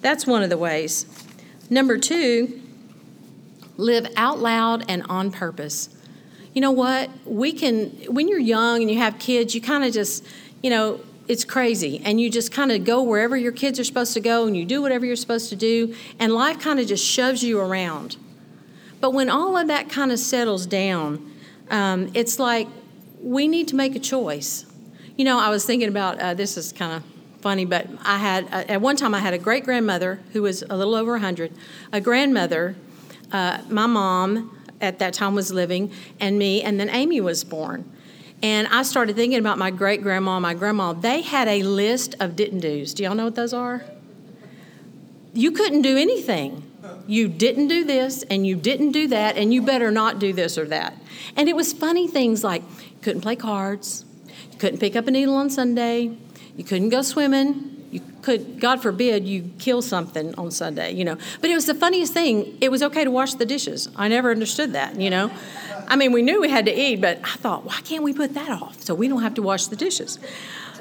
That's 0.00 0.26
one 0.26 0.42
of 0.42 0.50
the 0.50 0.58
ways. 0.58 1.06
Number 1.68 1.98
two, 1.98 2.60
live 3.76 4.06
out 4.16 4.38
loud 4.38 4.84
and 4.88 5.02
on 5.08 5.30
purpose. 5.30 5.88
You 6.54 6.60
know 6.60 6.72
what? 6.72 7.10
We 7.24 7.52
can, 7.52 7.90
when 8.12 8.28
you're 8.28 8.38
young 8.38 8.82
and 8.82 8.90
you 8.90 8.98
have 8.98 9.18
kids, 9.18 9.54
you 9.54 9.60
kind 9.60 9.84
of 9.84 9.92
just, 9.92 10.26
you 10.62 10.70
know, 10.70 11.00
it's 11.28 11.44
crazy. 11.44 12.02
And 12.04 12.20
you 12.20 12.28
just 12.28 12.50
kind 12.50 12.72
of 12.72 12.84
go 12.84 13.02
wherever 13.02 13.36
your 13.36 13.52
kids 13.52 13.78
are 13.78 13.84
supposed 13.84 14.14
to 14.14 14.20
go 14.20 14.46
and 14.46 14.56
you 14.56 14.64
do 14.64 14.82
whatever 14.82 15.06
you're 15.06 15.14
supposed 15.14 15.48
to 15.50 15.56
do, 15.56 15.94
and 16.18 16.32
life 16.32 16.58
kind 16.58 16.80
of 16.80 16.88
just 16.88 17.04
shoves 17.06 17.44
you 17.44 17.60
around. 17.60 18.16
But 19.00 19.12
when 19.12 19.30
all 19.30 19.56
of 19.56 19.68
that 19.68 19.88
kind 19.88 20.10
of 20.10 20.18
settles 20.18 20.66
down, 20.66 21.32
um, 21.70 22.10
it's 22.14 22.40
like 22.40 22.66
we 23.22 23.46
need 23.46 23.68
to 23.68 23.76
make 23.76 23.94
a 23.94 24.00
choice. 24.00 24.66
You 25.16 25.24
know, 25.24 25.38
I 25.38 25.50
was 25.50 25.64
thinking 25.64 25.88
about 25.88 26.18
uh, 26.18 26.34
this 26.34 26.56
is 26.56 26.72
kind 26.72 26.94
of 26.94 27.04
funny, 27.40 27.64
but 27.64 27.86
I 28.02 28.18
had 28.18 28.44
uh, 28.46 28.64
at 28.68 28.80
one 28.80 28.96
time 28.96 29.14
I 29.14 29.20
had 29.20 29.34
a 29.34 29.38
great 29.38 29.64
grandmother 29.64 30.20
who 30.32 30.42
was 30.42 30.62
a 30.68 30.76
little 30.76 30.94
over 30.94 31.12
100, 31.12 31.52
a 31.92 32.00
grandmother, 32.00 32.76
uh, 33.32 33.62
my 33.68 33.86
mom 33.86 34.56
at 34.80 34.98
that 34.98 35.14
time 35.14 35.34
was 35.34 35.52
living, 35.52 35.92
and 36.18 36.38
me, 36.38 36.62
and 36.62 36.80
then 36.80 36.88
Amy 36.90 37.20
was 37.20 37.44
born. 37.44 37.90
And 38.42 38.66
I 38.68 38.82
started 38.82 39.16
thinking 39.16 39.38
about 39.38 39.58
my 39.58 39.70
great 39.70 40.02
grandma, 40.02 40.40
my 40.40 40.54
grandma. 40.54 40.94
They 40.94 41.20
had 41.20 41.46
a 41.46 41.62
list 41.62 42.14
of 42.20 42.36
didn't 42.36 42.60
do's. 42.60 42.94
Do 42.94 43.02
y'all 43.02 43.14
know 43.14 43.24
what 43.24 43.34
those 43.34 43.52
are? 43.52 43.84
You 45.34 45.52
couldn't 45.52 45.82
do 45.82 45.96
anything. 45.96 46.66
You 47.06 47.28
didn't 47.28 47.68
do 47.68 47.84
this, 47.84 48.22
and 48.24 48.46
you 48.46 48.56
didn't 48.56 48.92
do 48.92 49.08
that, 49.08 49.36
and 49.36 49.52
you 49.52 49.62
better 49.62 49.90
not 49.90 50.18
do 50.18 50.32
this 50.32 50.56
or 50.56 50.64
that. 50.66 50.94
And 51.36 51.48
it 51.48 51.56
was 51.56 51.72
funny 51.72 52.08
things 52.08 52.42
like 52.42 52.62
couldn't 53.02 53.20
play 53.20 53.36
cards, 53.36 54.04
couldn't 54.58 54.78
pick 54.78 54.96
up 54.96 55.06
a 55.06 55.10
needle 55.10 55.34
on 55.34 55.50
Sunday, 55.50 56.16
you 56.60 56.64
couldn't 56.64 56.90
go 56.90 57.00
swimming. 57.00 57.88
You 57.90 58.02
could, 58.20 58.60
God 58.60 58.82
forbid, 58.82 59.26
you 59.26 59.50
kill 59.58 59.80
something 59.80 60.34
on 60.34 60.50
Sunday, 60.50 60.92
you 60.92 61.06
know. 61.06 61.16
But 61.40 61.48
it 61.48 61.54
was 61.54 61.64
the 61.64 61.74
funniest 61.74 62.12
thing. 62.12 62.58
It 62.60 62.70
was 62.70 62.82
okay 62.82 63.02
to 63.02 63.10
wash 63.10 63.32
the 63.32 63.46
dishes. 63.46 63.88
I 63.96 64.08
never 64.08 64.30
understood 64.30 64.74
that, 64.74 65.00
you 65.00 65.08
know. 65.08 65.30
I 65.88 65.96
mean, 65.96 66.12
we 66.12 66.20
knew 66.20 66.38
we 66.38 66.50
had 66.50 66.66
to 66.66 66.78
eat, 66.78 67.00
but 67.00 67.18
I 67.24 67.36
thought, 67.36 67.64
why 67.64 67.80
can't 67.82 68.02
we 68.02 68.12
put 68.12 68.34
that 68.34 68.50
off 68.50 68.82
so 68.82 68.94
we 68.94 69.08
don't 69.08 69.22
have 69.22 69.32
to 69.36 69.42
wash 69.42 69.68
the 69.68 69.74
dishes? 69.76 70.18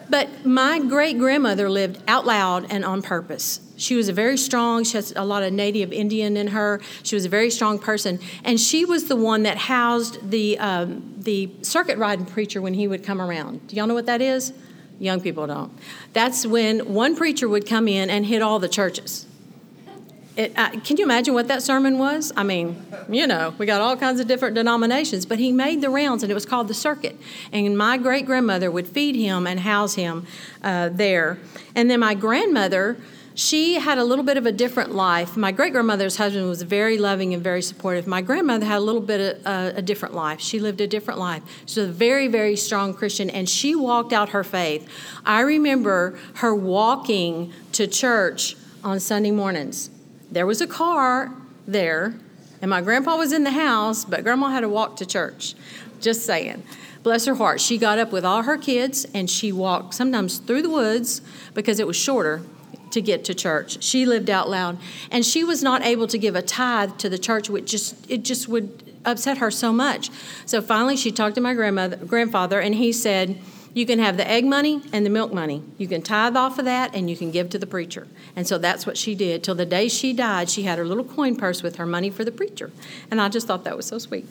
But 0.10 0.46
my 0.46 0.80
great 0.80 1.18
grandmother 1.18 1.70
lived 1.70 2.04
out 2.10 2.26
loud 2.26 2.68
and 2.70 2.84
on 2.84 3.02
purpose. 3.02 3.62
She 3.78 3.96
was 3.96 4.10
a 4.10 4.14
very 4.14 4.36
strong, 4.36 4.84
she 4.84 4.98
has 4.98 5.14
a 5.16 5.24
lot 5.24 5.44
of 5.44 5.54
native 5.54 5.94
Indian 5.94 6.36
in 6.36 6.48
her. 6.48 6.82
She 7.04 7.16
was 7.16 7.24
a 7.24 7.30
very 7.30 7.52
strong 7.52 7.80
person. 7.80 8.20
And 8.44 8.60
she 8.60 8.84
was 8.84 9.08
the 9.08 9.16
one 9.16 9.44
that 9.44 9.56
housed 9.56 10.30
the, 10.30 10.60
um, 10.60 11.16
the 11.20 11.50
circuit 11.62 11.98
riding 11.98 12.26
preacher 12.26 12.62
when 12.62 12.74
he 12.74 12.86
would 12.86 13.06
come 13.06 13.22
around. 13.22 13.66
Do 13.68 13.78
y'all 13.78 13.88
know 13.88 13.94
what 13.94 14.08
that 14.08 14.22
is? 14.22 14.52
Young 15.00 15.22
people 15.22 15.48
don't. 15.48 15.72
That's 16.14 16.46
when 16.46 16.94
one 16.94 17.16
preacher 17.16 17.48
would 17.48 17.66
come 17.66 17.88
in 17.88 18.10
and 18.10 18.26
hit 18.26 18.42
all 18.42 18.60
the 18.60 18.68
churches. 18.70 19.26
It, 20.36 20.56
can 20.56 20.96
you 20.96 21.04
imagine 21.04 21.34
what 21.34 21.50
that 21.50 21.64
sermon 21.64 21.98
was? 21.98 22.32
I 22.36 22.44
mean, 22.44 22.86
you 23.10 23.28
know, 23.28 23.54
we 23.58 23.66
got 23.66 23.82
all 23.82 23.98
kinds 23.98 24.22
of 24.22 24.28
different 24.28 24.56
denominations, 24.56 25.26
but 25.26 25.38
he 25.38 25.52
made 25.52 25.82
the 25.82 25.90
rounds 25.90 26.24
and 26.24 26.32
it 26.32 26.34
was 26.34 26.46
called 26.46 26.70
the 26.70 26.74
circuit. 26.74 27.18
And 27.52 27.78
my 27.78 27.98
great 27.98 28.26
grandmother 28.26 28.72
would 28.72 28.88
feed 28.88 29.16
him 29.16 29.46
and 29.46 29.60
house 29.60 29.96
him 29.96 30.26
uh, 30.64 30.90
there. 30.90 31.40
And 31.76 31.92
then 31.92 32.00
my 32.00 32.14
grandmother, 32.14 32.98
she 33.40 33.76
had 33.76 33.98
a 33.98 34.04
little 34.04 34.26
bit 34.26 34.36
of 34.36 34.46
a 34.46 34.52
different 34.52 34.94
life. 34.94 35.38
My 35.38 35.54
great 35.54 35.72
grandmother's 35.72 36.18
husband 36.18 36.50
was 36.50 36.62
very 36.62 36.98
loving 36.98 37.34
and 37.34 37.42
very 37.42 37.62
supportive. 37.62 38.06
My 38.06 38.22
grandmother 38.22 38.66
had 38.66 38.80
a 38.80 38.82
little 38.82 39.00
bit 39.00 39.38
of 39.38 39.48
uh, 39.48 39.72
a 39.78 39.82
different 39.82 40.14
life. 40.14 40.42
She 40.42 40.60
lived 40.60 40.82
a 40.82 40.88
different 40.88 41.22
life. 41.22 41.42
She 41.66 41.80
was 41.80 41.90
a 41.90 41.92
very, 41.94 42.28
very 42.28 42.58
strong 42.58 42.94
Christian, 42.94 43.30
and 43.30 43.48
she 43.48 43.76
walked 43.76 44.12
out 44.12 44.30
her 44.30 44.44
faith. 44.44 44.86
I 45.26 45.40
remember 45.40 46.20
her 46.36 46.54
walking 46.54 47.54
to 47.72 47.88
church 47.88 48.58
on 48.84 49.00
Sunday 49.00 49.32
mornings. 49.32 49.90
There 50.30 50.46
was 50.46 50.60
a 50.60 50.68
car 50.68 51.32
there, 51.66 52.16
and 52.62 52.70
my 52.70 52.82
grandpa 52.82 53.16
was 53.16 53.32
in 53.32 53.46
the 53.46 53.52
house, 53.52 54.04
but 54.04 54.24
grandma 54.24 54.50
had 54.50 54.62
to 54.62 54.70
walk 54.70 54.98
to 54.98 55.06
church. 55.06 55.56
Just 56.02 56.26
saying 56.26 56.64
bless 57.02 57.26
her 57.26 57.36
heart, 57.36 57.62
she 57.62 57.78
got 57.78 57.98
up 57.98 58.12
with 58.12 58.26
all 58.26 58.44
her 58.44 58.58
kids 58.58 59.06
and 59.14 59.30
she 59.30 59.54
walked 59.54 59.94
sometimes 59.94 60.38
through 60.40 60.62
the 60.62 60.70
woods 60.70 61.22
because 61.54 61.80
it 61.80 61.88
was 61.88 61.96
shorter 61.96 62.42
to 62.92 63.02
get 63.02 63.24
to 63.26 63.34
church. 63.34 63.84
She 63.84 64.06
lived 64.06 64.30
out 64.30 64.50
loud, 64.50 64.78
and 65.12 65.26
she 65.26 65.44
was 65.44 65.64
not 65.64 65.84
able 65.84 66.08
to 66.08 66.18
give 66.18 66.36
a 66.36 66.42
tithe 66.42 66.98
to 66.98 67.10
the 67.10 67.18
church, 67.18 67.50
which 67.50 67.72
just 67.72 68.10
it 68.10 68.24
just 68.24 68.48
would 68.48 68.84
upset 69.06 69.38
her 69.38 69.52
so 69.52 69.72
much. 69.72 70.10
So 70.46 70.62
finally, 70.62 70.98
she 70.98 71.12
talked 71.12 71.36
to 71.36 71.42
my 71.42 71.54
grandmother, 71.54 71.98
grandfather, 71.98 72.60
and 72.60 72.76
he 72.76 72.92
said, 72.92 73.40
"You 73.74 73.86
can 73.86 74.00
have 74.00 74.18
the 74.18 74.30
egg 74.30 74.46
money 74.46 74.82
and 74.92 75.06
the 75.06 75.10
milk 75.10 75.34
money. 75.34 75.64
You 75.78 75.88
can 75.88 76.02
tithe 76.02 76.36
off 76.36 76.60
of 76.60 76.66
that, 76.66 76.94
and 76.96 77.10
you 77.10 77.16
can 77.16 77.32
give 77.32 77.50
to 77.52 77.60
the 77.60 77.68
preacher." 77.68 78.08
And 78.36 78.48
so 78.48 78.58
that's 78.58 78.86
what 78.86 78.98
she 78.98 79.16
did. 79.16 79.44
Till 79.44 79.56
the 79.56 79.66
day 79.66 79.88
she 79.88 80.14
died, 80.14 80.50
she 80.50 80.64
had 80.64 80.78
her 80.78 80.86
little 80.86 81.04
coin 81.04 81.36
purse 81.36 81.64
with 81.64 81.78
her 81.78 81.86
money 81.86 82.10
for 82.10 82.24
the 82.24 82.32
preacher, 82.32 82.72
and 83.10 83.22
I 83.22 83.30
just 83.30 83.48
thought 83.48 83.64
that 83.64 83.78
was 83.78 83.86
so 83.86 83.98
sweet. 83.98 84.26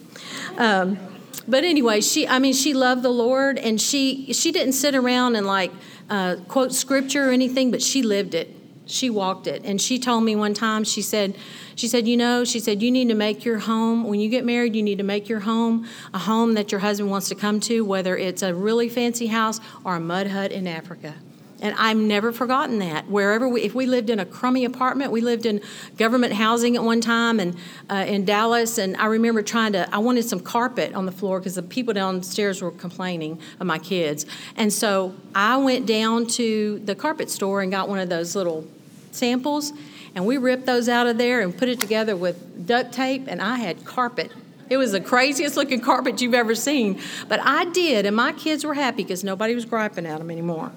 Um, 0.56 0.98
but 1.46 1.64
anyway, 1.64 2.02
she 2.02 2.28
I 2.28 2.38
mean 2.38 2.52
she 2.52 2.74
loved 2.74 3.02
the 3.02 3.10
Lord, 3.10 3.58
and 3.58 3.80
she 3.80 4.32
she 4.34 4.52
didn't 4.52 4.74
sit 4.74 4.94
around 4.94 5.34
and 5.34 5.46
like 5.46 5.72
uh, 6.10 6.36
quote 6.48 6.72
scripture 6.72 7.28
or 7.28 7.32
anything, 7.32 7.70
but 7.70 7.82
she 7.82 8.02
lived 8.02 8.34
it. 8.34 8.54
She 8.86 9.10
walked 9.10 9.46
it. 9.46 9.62
And 9.64 9.80
she 9.80 9.98
told 9.98 10.24
me 10.24 10.34
one 10.34 10.54
time, 10.54 10.82
she 10.82 11.02
said, 11.02 11.36
she 11.74 11.86
said, 11.86 12.08
you 12.08 12.16
know, 12.16 12.44
she 12.44 12.58
said, 12.58 12.82
you 12.82 12.90
need 12.90 13.08
to 13.08 13.14
make 13.14 13.44
your 13.44 13.58
home, 13.58 14.04
when 14.04 14.18
you 14.18 14.30
get 14.30 14.44
married, 14.44 14.74
you 14.74 14.82
need 14.82 14.98
to 14.98 15.04
make 15.04 15.28
your 15.28 15.40
home 15.40 15.86
a 16.14 16.18
home 16.18 16.54
that 16.54 16.72
your 16.72 16.80
husband 16.80 17.10
wants 17.10 17.28
to 17.28 17.34
come 17.34 17.60
to, 17.60 17.84
whether 17.84 18.16
it's 18.16 18.42
a 18.42 18.54
really 18.54 18.88
fancy 18.88 19.26
house 19.26 19.60
or 19.84 19.96
a 19.96 20.00
mud 20.00 20.28
hut 20.28 20.52
in 20.52 20.66
Africa. 20.66 21.14
And 21.60 21.74
I've 21.76 21.96
never 21.96 22.32
forgotten 22.32 22.78
that. 22.78 23.08
Wherever 23.08 23.48
we, 23.48 23.62
if 23.62 23.74
we 23.74 23.86
lived 23.86 24.10
in 24.10 24.20
a 24.20 24.24
crummy 24.24 24.64
apartment, 24.64 25.10
we 25.10 25.20
lived 25.20 25.44
in 25.44 25.60
government 25.96 26.34
housing 26.34 26.76
at 26.76 26.84
one 26.84 27.00
time 27.00 27.40
and 27.40 27.56
uh, 27.90 28.04
in 28.06 28.24
Dallas. 28.24 28.78
And 28.78 28.96
I 28.96 29.06
remember 29.06 29.42
trying 29.42 29.72
to, 29.72 29.92
I 29.92 29.98
wanted 29.98 30.24
some 30.24 30.38
carpet 30.38 30.94
on 30.94 31.04
the 31.06 31.12
floor 31.12 31.40
because 31.40 31.56
the 31.56 31.62
people 31.62 31.94
downstairs 31.94 32.62
were 32.62 32.70
complaining 32.70 33.40
of 33.58 33.66
my 33.66 33.78
kids. 33.78 34.24
And 34.56 34.72
so 34.72 35.14
I 35.34 35.56
went 35.56 35.86
down 35.86 36.26
to 36.28 36.78
the 36.84 36.94
carpet 36.94 37.28
store 37.28 37.60
and 37.60 37.72
got 37.72 37.88
one 37.88 37.98
of 37.98 38.08
those 38.08 38.36
little 38.36 38.64
samples. 39.10 39.72
And 40.14 40.26
we 40.26 40.36
ripped 40.36 40.66
those 40.66 40.88
out 40.88 41.08
of 41.08 41.18
there 41.18 41.40
and 41.40 41.56
put 41.56 41.68
it 41.68 41.80
together 41.80 42.14
with 42.14 42.66
duct 42.66 42.92
tape. 42.92 43.24
And 43.26 43.42
I 43.42 43.56
had 43.56 43.84
carpet 43.84 44.30
it 44.70 44.76
was 44.76 44.92
the 44.92 45.00
craziest 45.00 45.56
looking 45.56 45.80
carpet 45.80 46.20
you've 46.20 46.34
ever 46.34 46.54
seen. 46.54 47.00
But 47.26 47.40
I 47.40 47.64
did, 47.66 48.06
and 48.06 48.14
my 48.14 48.32
kids 48.32 48.64
were 48.64 48.74
happy 48.74 49.02
because 49.02 49.24
nobody 49.24 49.54
was 49.54 49.64
griping 49.64 50.06
at 50.06 50.18
them 50.18 50.30
anymore. 50.30 50.72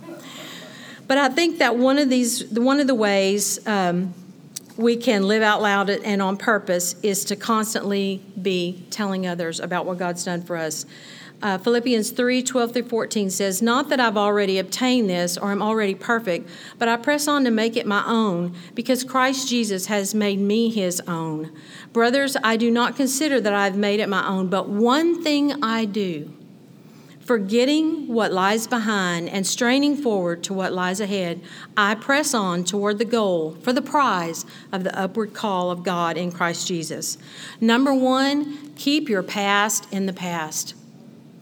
But 1.11 1.17
I 1.17 1.27
think 1.27 1.57
that 1.57 1.75
one 1.75 1.97
of 1.97 2.09
these, 2.09 2.45
one 2.51 2.79
of 2.79 2.87
the 2.87 2.95
ways 2.95 3.59
um, 3.67 4.13
we 4.77 4.95
can 4.95 5.27
live 5.27 5.43
out 5.43 5.61
loud 5.61 5.89
and 5.89 6.21
on 6.21 6.37
purpose 6.37 6.95
is 7.03 7.25
to 7.25 7.35
constantly 7.35 8.21
be 8.41 8.85
telling 8.91 9.27
others 9.27 9.59
about 9.59 9.85
what 9.85 9.97
God's 9.97 10.23
done 10.23 10.41
for 10.41 10.55
us. 10.55 10.85
Uh, 11.41 11.57
Philippians 11.57 12.11
3 12.11 12.41
12 12.43 12.71
through 12.71 12.87
14 12.87 13.29
says, 13.29 13.61
Not 13.61 13.89
that 13.89 13.99
I've 13.99 14.15
already 14.15 14.57
obtained 14.57 15.09
this 15.09 15.37
or 15.37 15.51
am 15.51 15.61
already 15.61 15.95
perfect, 15.95 16.49
but 16.79 16.87
I 16.87 16.95
press 16.95 17.27
on 17.27 17.43
to 17.43 17.51
make 17.51 17.75
it 17.75 17.85
my 17.85 18.05
own 18.07 18.55
because 18.73 19.03
Christ 19.03 19.49
Jesus 19.49 19.87
has 19.87 20.15
made 20.15 20.39
me 20.39 20.69
his 20.69 21.01
own. 21.09 21.51
Brothers, 21.91 22.37
I 22.41 22.55
do 22.55 22.71
not 22.71 22.95
consider 22.95 23.41
that 23.41 23.53
I've 23.53 23.75
made 23.75 23.99
it 23.99 24.07
my 24.07 24.25
own, 24.25 24.47
but 24.47 24.69
one 24.69 25.21
thing 25.21 25.61
I 25.61 25.83
do 25.83 26.31
Forgetting 27.31 28.09
what 28.09 28.33
lies 28.33 28.67
behind 28.67 29.29
and 29.29 29.47
straining 29.47 29.95
forward 29.95 30.43
to 30.43 30.53
what 30.53 30.73
lies 30.73 30.99
ahead, 30.99 31.39
I 31.77 31.95
press 31.95 32.33
on 32.33 32.65
toward 32.65 32.97
the 32.97 33.05
goal 33.05 33.55
for 33.61 33.71
the 33.71 33.81
prize 33.81 34.45
of 34.73 34.83
the 34.83 34.93
upward 34.99 35.33
call 35.33 35.71
of 35.71 35.81
God 35.81 36.17
in 36.17 36.33
Christ 36.33 36.67
Jesus. 36.67 37.17
Number 37.61 37.93
one, 37.93 38.73
keep 38.75 39.07
your 39.07 39.23
past 39.23 39.87
in 39.93 40.07
the 40.07 40.11
past. 40.11 40.75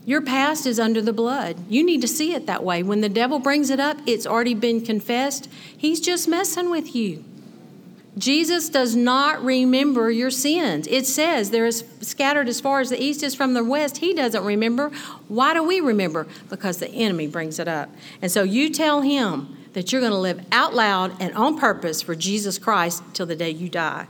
Your 0.05 0.21
past 0.21 0.67
is 0.67 0.79
under 0.79 1.01
the 1.01 1.11
blood. 1.11 1.57
You 1.67 1.83
need 1.83 2.01
to 2.01 2.07
see 2.07 2.35
it 2.35 2.45
that 2.45 2.63
way. 2.63 2.83
When 2.83 3.01
the 3.01 3.09
devil 3.09 3.39
brings 3.39 3.71
it 3.71 3.79
up, 3.79 3.97
it's 4.05 4.27
already 4.27 4.53
been 4.53 4.85
confessed. 4.85 5.49
He's 5.75 5.99
just 5.99 6.27
messing 6.27 6.69
with 6.69 6.95
you. 6.95 7.25
Jesus 8.19 8.69
does 8.69 8.95
not 8.95 9.43
remember 9.43 10.11
your 10.11 10.29
sins. 10.29 10.87
It 10.87 11.07
says 11.07 11.49
they're 11.49 11.71
scattered 11.71 12.47
as 12.47 12.59
far 12.59 12.81
as 12.81 12.89
the 12.89 13.01
east 13.01 13.23
is 13.23 13.33
from 13.33 13.53
the 13.53 13.63
west. 13.63 13.97
He 13.97 14.13
doesn't 14.13 14.43
remember. 14.43 14.89
Why 15.27 15.53
do 15.53 15.63
we 15.63 15.79
remember? 15.79 16.27
Because 16.49 16.77
the 16.77 16.89
enemy 16.89 17.27
brings 17.27 17.59
it 17.59 17.67
up. 17.67 17.89
And 18.21 18.31
so 18.31 18.43
you 18.43 18.69
tell 18.69 19.01
him 19.01 19.57
that 19.73 19.91
you're 19.91 20.01
going 20.01 20.11
to 20.11 20.17
live 20.17 20.45
out 20.51 20.73
loud 20.75 21.19
and 21.21 21.33
on 21.33 21.57
purpose 21.57 22.01
for 22.01 22.13
Jesus 22.13 22.59
Christ 22.59 23.03
till 23.13 23.25
the 23.25 23.35
day 23.35 23.51
you 23.51 23.69
die, 23.69 24.07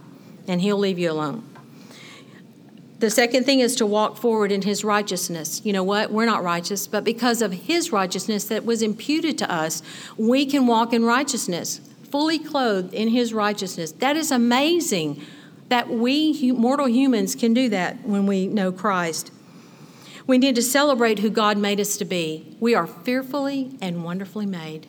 and 0.47 0.61
he'll 0.61 0.77
leave 0.77 0.97
you 0.97 1.11
alone. 1.11 1.43
The 2.99 3.09
second 3.09 3.45
thing 3.45 3.59
is 3.61 3.75
to 3.77 3.85
walk 3.85 4.17
forward 4.17 4.51
in 4.51 4.63
his 4.63 4.83
righteousness. 4.83 5.61
You 5.63 5.71
know 5.71 5.83
what? 5.83 6.11
We're 6.11 6.25
not 6.25 6.43
righteous, 6.43 6.85
but 6.85 7.05
because 7.05 7.41
of 7.41 7.53
his 7.53 7.93
righteousness 7.93 8.45
that 8.45 8.65
was 8.65 8.81
imputed 8.81 9.37
to 9.37 9.49
us, 9.49 9.81
we 10.17 10.45
can 10.45 10.67
walk 10.67 10.91
in 10.91 11.05
righteousness 11.05 11.79
fully 12.11 12.39
clothed 12.39 12.93
in 12.93 13.09
his 13.09 13.33
righteousness. 13.33 13.91
That 13.93 14.17
is 14.17 14.31
amazing 14.31 15.21
that 15.69 15.89
we 15.89 16.51
mortal 16.51 16.87
humans 16.87 17.35
can 17.35 17.53
do 17.53 17.69
that 17.69 18.03
when 18.03 18.25
we 18.25 18.47
know 18.47 18.71
Christ. 18.71 19.31
We 20.25 20.37
need 20.37 20.55
to 20.55 20.61
celebrate 20.61 21.19
who 21.19 21.29
God 21.29 21.57
made 21.57 21.79
us 21.79 21.97
to 21.97 22.05
be. 22.05 22.55
We 22.59 22.75
are 22.75 22.85
fearfully 22.85 23.77
and 23.81 24.03
wonderfully 24.03 24.45
made. 24.45 24.87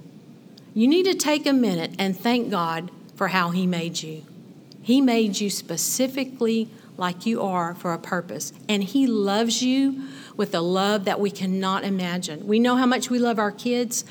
You 0.75 0.87
need 0.87 1.05
to 1.05 1.15
take 1.15 1.47
a 1.47 1.53
minute 1.53 1.95
and 1.99 2.17
thank 2.17 2.51
God 2.51 2.91
for 3.15 3.29
how 3.29 3.51
He 3.51 3.67
made 3.67 4.03
you. 4.03 4.25
He 4.83 5.01
made 5.01 5.41
you 5.41 5.51
specifically 5.51 6.69
like 6.97 7.25
you 7.25 7.41
are 7.43 7.75
for 7.75 7.95
a 7.95 7.99
purpose, 7.99 8.53
and 8.69 8.85
He 8.85 9.07
loves 9.07 9.63
you 9.63 10.05
with 10.37 10.55
a 10.55 10.61
love 10.61 11.07
that 11.07 11.21
we 11.21 11.31
cannot 11.31 11.85
imagine. 11.85 12.47
We 12.47 12.59
know 12.59 12.77
how 12.77 12.87
much 12.87 13.09
we 13.11 13.19
love 13.19 13.39
our 13.39 13.51
kids, 13.51 14.05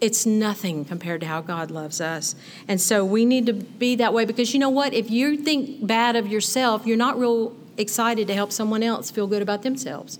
it's 0.00 0.26
nothing 0.26 0.84
compared 0.84 1.20
to 1.22 1.26
how 1.26 1.40
God 1.40 1.70
loves 1.70 2.00
us. 2.00 2.34
And 2.68 2.80
so 2.80 3.04
we 3.04 3.24
need 3.24 3.46
to 3.46 3.52
be 3.52 3.96
that 3.96 4.12
way 4.12 4.24
because 4.24 4.52
you 4.52 4.60
know 4.60 4.70
what? 4.70 4.92
If 4.92 5.10
you 5.10 5.36
think 5.36 5.86
bad 5.86 6.16
of 6.16 6.26
yourself, 6.26 6.86
you're 6.86 6.96
not 6.96 7.18
real 7.18 7.56
excited 7.78 8.26
to 8.28 8.34
help 8.34 8.52
someone 8.52 8.82
else 8.82 9.10
feel 9.10 9.26
good 9.26 9.42
about 9.42 9.62
themselves. 9.62 10.18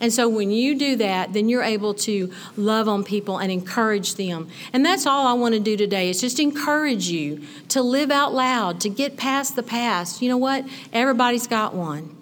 And 0.00 0.12
so 0.12 0.28
when 0.28 0.50
you 0.50 0.78
do 0.78 0.96
that, 0.96 1.32
then 1.32 1.48
you're 1.48 1.62
able 1.62 1.92
to 1.94 2.32
love 2.56 2.88
on 2.88 3.02
people 3.02 3.38
and 3.38 3.50
encourage 3.50 4.14
them. 4.14 4.48
And 4.72 4.84
that's 4.84 5.06
all 5.06 5.26
I 5.26 5.32
want 5.32 5.54
to 5.54 5.60
do 5.60 5.76
today 5.76 6.08
is 6.08 6.20
just 6.20 6.38
encourage 6.38 7.08
you 7.08 7.42
to 7.68 7.82
live 7.82 8.10
out 8.10 8.32
loud, 8.32 8.80
to 8.82 8.88
get 8.88 9.16
past 9.16 9.56
the 9.56 9.62
past. 9.62 10.22
You 10.22 10.28
know 10.28 10.36
what? 10.36 10.64
Everybody's 10.92 11.48
got 11.48 11.74
one. 11.74 12.16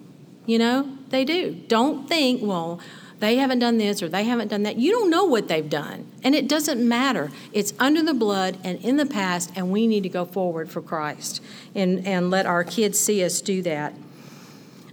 You 0.47 0.57
know, 0.57 0.97
they 1.09 1.23
do. 1.23 1.53
Don't 1.67 2.07
think, 2.07 2.41
well, 2.41 2.79
they 3.19 3.37
haven't 3.37 3.59
done 3.59 3.77
this 3.77 4.03
or 4.03 4.09
they 4.09 4.23
haven't 4.25 4.49
done 4.49 4.63
that. 4.63 4.77
You 4.77 4.91
don't 4.91 5.09
know 5.09 5.25
what 5.25 5.47
they've 5.47 5.69
done. 5.69 6.11
And 6.23 6.35
it 6.35 6.47
doesn't 6.47 6.87
matter. 6.87 7.31
It's 7.51 7.73
under 7.79 8.03
the 8.03 8.13
blood 8.13 8.57
and 8.63 8.79
in 8.83 8.97
the 8.97 9.05
past, 9.05 9.51
and 9.55 9.71
we 9.71 9.87
need 9.87 10.03
to 10.03 10.09
go 10.09 10.23
forward 10.25 10.69
for 10.69 10.81
Christ 10.81 11.41
and, 11.73 12.05
and 12.05 12.29
let 12.29 12.45
our 12.45 12.63
kids 12.63 12.99
see 12.99 13.23
us 13.23 13.41
do 13.41 13.61
that. 13.63 13.93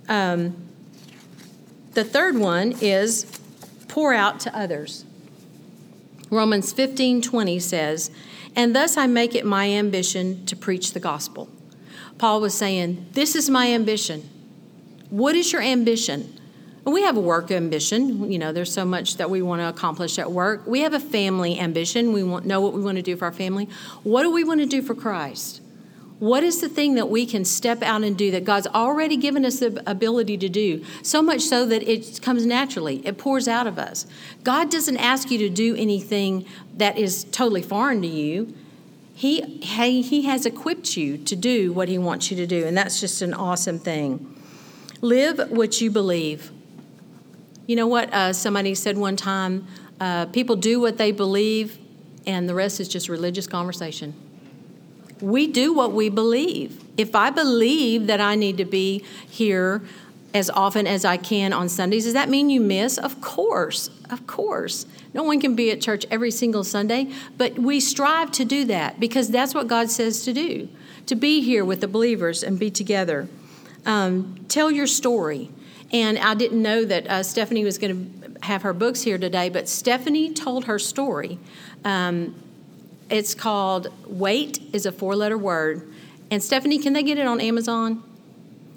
Um, 0.08 0.56
the 1.92 2.04
third 2.04 2.36
one 2.36 2.72
is 2.80 3.26
pour 3.88 4.14
out 4.14 4.40
to 4.40 4.56
others. 4.56 5.04
Romans 6.30 6.72
15 6.72 7.20
20 7.20 7.58
says, 7.58 8.10
And 8.56 8.74
thus 8.74 8.96
I 8.96 9.06
make 9.06 9.34
it 9.34 9.44
my 9.44 9.70
ambition 9.70 10.46
to 10.46 10.56
preach 10.56 10.92
the 10.92 11.00
gospel. 11.00 11.48
Paul 12.18 12.40
was 12.40 12.54
saying, 12.54 13.06
This 13.12 13.36
is 13.36 13.50
my 13.50 13.68
ambition. 13.68 14.28
What 15.10 15.36
is 15.36 15.52
your 15.52 15.62
ambition? 15.62 16.40
We 16.92 17.02
have 17.02 17.16
a 17.16 17.20
work 17.20 17.50
ambition. 17.50 18.30
You 18.30 18.38
know, 18.38 18.52
there's 18.52 18.72
so 18.72 18.84
much 18.84 19.16
that 19.16 19.30
we 19.30 19.40
want 19.42 19.60
to 19.60 19.68
accomplish 19.68 20.18
at 20.18 20.30
work. 20.30 20.66
We 20.66 20.80
have 20.80 20.92
a 20.92 21.00
family 21.00 21.58
ambition. 21.58 22.12
We 22.12 22.22
want 22.22 22.44
know 22.44 22.60
what 22.60 22.74
we 22.74 22.82
want 22.82 22.96
to 22.96 23.02
do 23.02 23.16
for 23.16 23.24
our 23.24 23.32
family. 23.32 23.68
What 24.02 24.22
do 24.22 24.30
we 24.30 24.44
want 24.44 24.60
to 24.60 24.66
do 24.66 24.82
for 24.82 24.94
Christ? 24.94 25.62
What 26.18 26.44
is 26.44 26.60
the 26.60 26.68
thing 26.68 26.94
that 26.94 27.08
we 27.08 27.26
can 27.26 27.44
step 27.44 27.82
out 27.82 28.04
and 28.04 28.16
do 28.16 28.30
that 28.30 28.44
God's 28.44 28.68
already 28.68 29.16
given 29.16 29.44
us 29.44 29.58
the 29.58 29.82
ability 29.86 30.38
to 30.38 30.48
do? 30.48 30.84
So 31.02 31.20
much 31.20 31.40
so 31.42 31.66
that 31.66 31.82
it 31.82 32.20
comes 32.22 32.46
naturally, 32.46 33.04
it 33.06 33.18
pours 33.18 33.48
out 33.48 33.66
of 33.66 33.78
us. 33.78 34.06
God 34.42 34.70
doesn't 34.70 34.96
ask 34.96 35.30
you 35.30 35.38
to 35.38 35.50
do 35.50 35.74
anything 35.74 36.46
that 36.76 36.96
is 36.96 37.24
totally 37.24 37.62
foreign 37.62 38.00
to 38.02 38.08
you. 38.08 38.54
He, 39.14 39.42
he, 39.58 40.02
he 40.02 40.22
has 40.22 40.46
equipped 40.46 40.96
you 40.96 41.18
to 41.18 41.36
do 41.36 41.72
what 41.72 41.88
He 41.88 41.98
wants 41.98 42.30
you 42.30 42.36
to 42.36 42.46
do, 42.46 42.64
and 42.64 42.76
that's 42.76 43.00
just 43.00 43.22
an 43.22 43.34
awesome 43.34 43.78
thing. 43.78 44.34
Live 45.00 45.50
what 45.50 45.80
you 45.80 45.90
believe. 45.90 46.52
You 47.66 47.76
know 47.76 47.86
what? 47.86 48.12
Uh, 48.12 48.32
somebody 48.32 48.74
said 48.74 48.98
one 48.98 49.16
time 49.16 49.66
uh, 50.00 50.26
people 50.26 50.56
do 50.56 50.80
what 50.80 50.98
they 50.98 51.12
believe, 51.12 51.78
and 52.26 52.48
the 52.48 52.54
rest 52.54 52.80
is 52.80 52.88
just 52.88 53.08
religious 53.08 53.46
conversation. 53.46 54.14
We 55.20 55.46
do 55.46 55.72
what 55.72 55.92
we 55.92 56.08
believe. 56.08 56.84
If 56.96 57.14
I 57.14 57.30
believe 57.30 58.06
that 58.08 58.20
I 58.20 58.34
need 58.34 58.58
to 58.58 58.64
be 58.64 59.04
here 59.28 59.82
as 60.34 60.50
often 60.50 60.86
as 60.86 61.04
I 61.04 61.16
can 61.16 61.52
on 61.52 61.68
Sundays, 61.68 62.04
does 62.04 62.12
that 62.12 62.28
mean 62.28 62.50
you 62.50 62.60
miss? 62.60 62.98
Of 62.98 63.20
course, 63.20 63.88
of 64.10 64.26
course. 64.26 64.86
No 65.14 65.22
one 65.22 65.40
can 65.40 65.54
be 65.54 65.70
at 65.70 65.80
church 65.80 66.04
every 66.10 66.32
single 66.32 66.64
Sunday, 66.64 67.10
but 67.38 67.58
we 67.58 67.78
strive 67.80 68.32
to 68.32 68.44
do 68.44 68.64
that 68.66 68.98
because 68.98 69.28
that's 69.28 69.54
what 69.54 69.68
God 69.68 69.90
says 69.90 70.24
to 70.24 70.32
do 70.32 70.68
to 71.06 71.14
be 71.14 71.42
here 71.42 71.64
with 71.64 71.80
the 71.80 71.88
believers 71.88 72.42
and 72.42 72.58
be 72.58 72.70
together. 72.70 73.28
Um, 73.86 74.44
tell 74.48 74.70
your 74.70 74.86
story. 74.86 75.50
And 75.92 76.18
I 76.18 76.34
didn't 76.34 76.62
know 76.62 76.84
that 76.84 77.06
uh, 77.06 77.22
Stephanie 77.22 77.64
was 77.64 77.78
going 77.78 78.22
to 78.22 78.46
have 78.46 78.62
her 78.62 78.72
books 78.72 79.02
here 79.02 79.18
today, 79.18 79.48
but 79.48 79.68
Stephanie 79.68 80.32
told 80.32 80.64
her 80.64 80.78
story. 80.78 81.38
Um, 81.84 82.34
it's 83.10 83.34
called 83.34 83.88
Wait 84.06 84.60
is 84.72 84.86
a 84.86 84.92
four 84.92 85.14
letter 85.14 85.38
word. 85.38 85.92
And 86.30 86.42
Stephanie, 86.42 86.78
can 86.78 86.94
they 86.94 87.02
get 87.02 87.18
it 87.18 87.26
on 87.26 87.40
Amazon? 87.40 88.02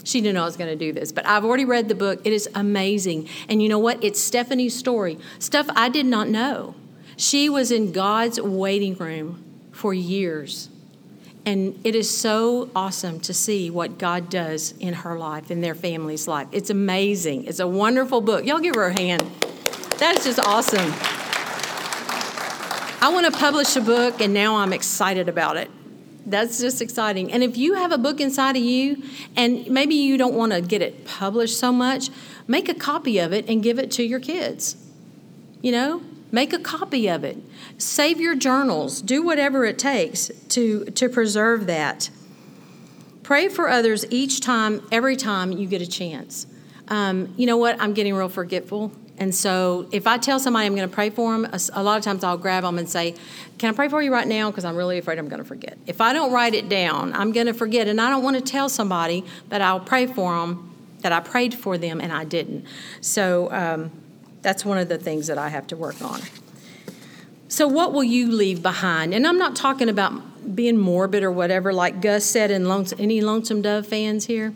She 0.04 0.22
didn't 0.22 0.36
know 0.36 0.44
I 0.44 0.46
was 0.46 0.58
going 0.58 0.70
to 0.70 0.76
do 0.76 0.94
this, 0.94 1.12
but 1.12 1.26
I've 1.26 1.44
already 1.44 1.66
read 1.66 1.90
the 1.90 1.96
book. 1.96 2.22
It 2.24 2.32
is 2.32 2.48
amazing. 2.56 3.28
And 3.50 3.62
you 3.62 3.68
know 3.68 3.80
what? 3.80 4.02
It's 4.04 4.22
Stephanie's 4.22 4.78
story. 4.78 5.18
Stuff 5.40 5.68
I 5.76 5.90
did 5.90 6.06
not 6.06 6.30
know. 6.30 6.76
She 7.18 7.50
was 7.50 7.72
in 7.72 7.92
God's 7.92 8.40
waiting 8.40 8.96
room 8.96 9.44
for 9.72 9.94
years. 9.94 10.70
And 11.48 11.80
it 11.86 11.96
is 11.96 12.10
so 12.10 12.70
awesome 12.76 13.22
to 13.22 13.34
see 13.34 13.70
what 13.70 13.98
God 13.98 14.30
does 14.30 14.74
in 14.82 14.94
her 14.94 15.18
life, 15.18 15.50
in 15.50 15.62
their 15.62 15.76
family's 15.76 16.28
life. 16.28 16.50
It's 16.52 16.70
amazing. 16.70 17.46
It's 17.46 17.62
a 17.62 17.68
wonderful 17.68 18.20
book. 18.20 18.46
Y'all 18.46 18.60
give 18.60 18.76
her 18.76 18.88
a 18.88 19.00
hand. 19.00 19.22
That's 19.98 20.26
just 20.26 20.40
awesome. 20.40 20.92
I 23.02 23.10
want 23.14 23.28
to 23.28 23.32
publish 23.32 23.78
a 23.78 23.82
book, 23.82 24.20
and 24.20 24.34
now 24.34 24.58
I'm 24.58 24.74
excited 24.74 25.30
about 25.30 25.56
it. 25.56 25.72
That's 26.26 26.60
just 26.60 26.82
exciting. 26.82 27.32
And 27.32 27.42
if 27.42 27.56
you 27.56 27.76
have 27.76 27.94
a 27.94 27.98
book 27.98 28.20
inside 28.20 28.58
of 28.58 28.64
you, 28.64 29.02
and 29.38 29.70
maybe 29.70 29.96
you 29.96 30.18
don't 30.18 30.36
want 30.36 30.52
to 30.52 30.60
get 30.60 30.82
it 30.82 31.06
published 31.06 31.58
so 31.58 31.72
much, 31.72 32.10
make 32.46 32.68
a 32.68 32.74
copy 32.74 33.20
of 33.20 33.32
it 33.32 33.48
and 33.48 33.64
give 33.64 33.80
it 33.80 33.90
to 33.92 34.04
your 34.04 34.20
kids. 34.20 34.76
You 35.62 35.72
know, 35.72 36.02
Make 36.32 36.54
a 36.54 36.60
copy 36.60 37.08
of 37.08 37.24
it. 37.24 37.38
Save 37.78 38.20
your 38.20 38.36
journals. 38.36 39.02
Do 39.02 39.24
whatever 39.24 39.66
it 39.66 39.80
takes 39.80 40.30
to, 40.50 40.86
to 40.86 41.10
preserve 41.10 41.68
that. 41.68 42.10
Pray 43.24 43.48
for 43.50 43.70
others 43.70 44.06
each 44.10 44.42
time, 44.42 44.82
every 44.92 45.16
time 45.16 45.52
you 45.52 45.68
get 45.68 45.82
a 45.82 45.88
chance. 45.88 46.48
Um, 46.88 47.34
you 47.38 47.46
know 47.46 47.58
what? 47.58 47.80
I'm 47.82 47.94
getting 47.94 48.14
real 48.16 48.30
forgetful. 48.30 48.92
And 49.18 49.34
so 49.34 49.90
if 49.92 50.06
I 50.06 50.18
tell 50.18 50.40
somebody 50.40 50.66
I'm 50.66 50.76
going 50.76 50.88
to 50.88 50.94
pray 50.94 51.10
for 51.10 51.34
them, 51.34 51.46
a, 51.52 51.60
a 51.74 51.84
lot 51.84 51.98
of 51.98 52.04
times 52.04 52.24
I'll 52.24 52.38
grab 52.38 52.64
them 52.64 52.78
and 52.78 52.88
say, 52.88 53.16
Can 53.58 53.74
I 53.74 53.74
pray 53.74 53.90
for 53.90 54.02
you 54.02 54.14
right 54.14 54.28
now? 54.28 54.52
Because 54.52 54.64
I'm 54.64 54.76
really 54.76 54.98
afraid 54.98 55.18
I'm 55.18 55.28
going 55.28 55.42
to 55.42 55.48
forget. 55.48 55.78
If 55.88 56.02
I 56.02 56.14
don't 56.14 56.32
write 56.32 56.54
it 56.54 56.70
down, 56.70 57.14
I'm 57.14 57.32
going 57.32 57.48
to 57.48 57.54
forget. 57.54 57.88
And 57.88 58.00
I 58.00 58.10
don't 58.10 58.24
want 58.24 58.38
to 58.38 58.42
tell 58.42 58.70
somebody 58.70 59.26
that 59.50 59.62
I'll 59.62 59.80
pray 59.80 60.06
for 60.06 60.38
them, 60.40 60.74
that 61.00 61.12
I 61.12 61.20
prayed 61.20 61.54
for 61.54 61.78
them 61.78 62.00
and 62.00 62.14
I 62.14 62.26
didn't. 62.26 62.66
So 63.02 63.52
um, 63.52 63.92
that's 64.48 64.64
one 64.64 64.78
of 64.78 64.88
the 64.88 64.98
things 64.98 65.28
that 65.28 65.38
I 65.38 65.50
have 65.50 65.68
to 65.68 65.76
work 65.76 66.02
on. 66.02 66.22
So, 67.50 67.68
what 67.68 67.92
will 67.92 68.06
you 68.06 68.32
leave 68.32 68.64
behind? 68.64 69.14
And 69.14 69.28
I'm 69.28 69.38
not 69.38 69.58
talking 69.58 69.90
about 69.90 70.56
being 70.56 70.78
morbid 70.78 71.22
or 71.22 71.34
whatever, 71.34 71.74
like 71.74 72.00
Gus 72.00 72.24
said 72.24 72.50
in 72.50 72.70
Lonesome, 72.70 73.02
any 73.02 73.20
Lonesome 73.20 73.62
Dove 73.62 73.86
fans 73.86 74.28
here? 74.28 74.54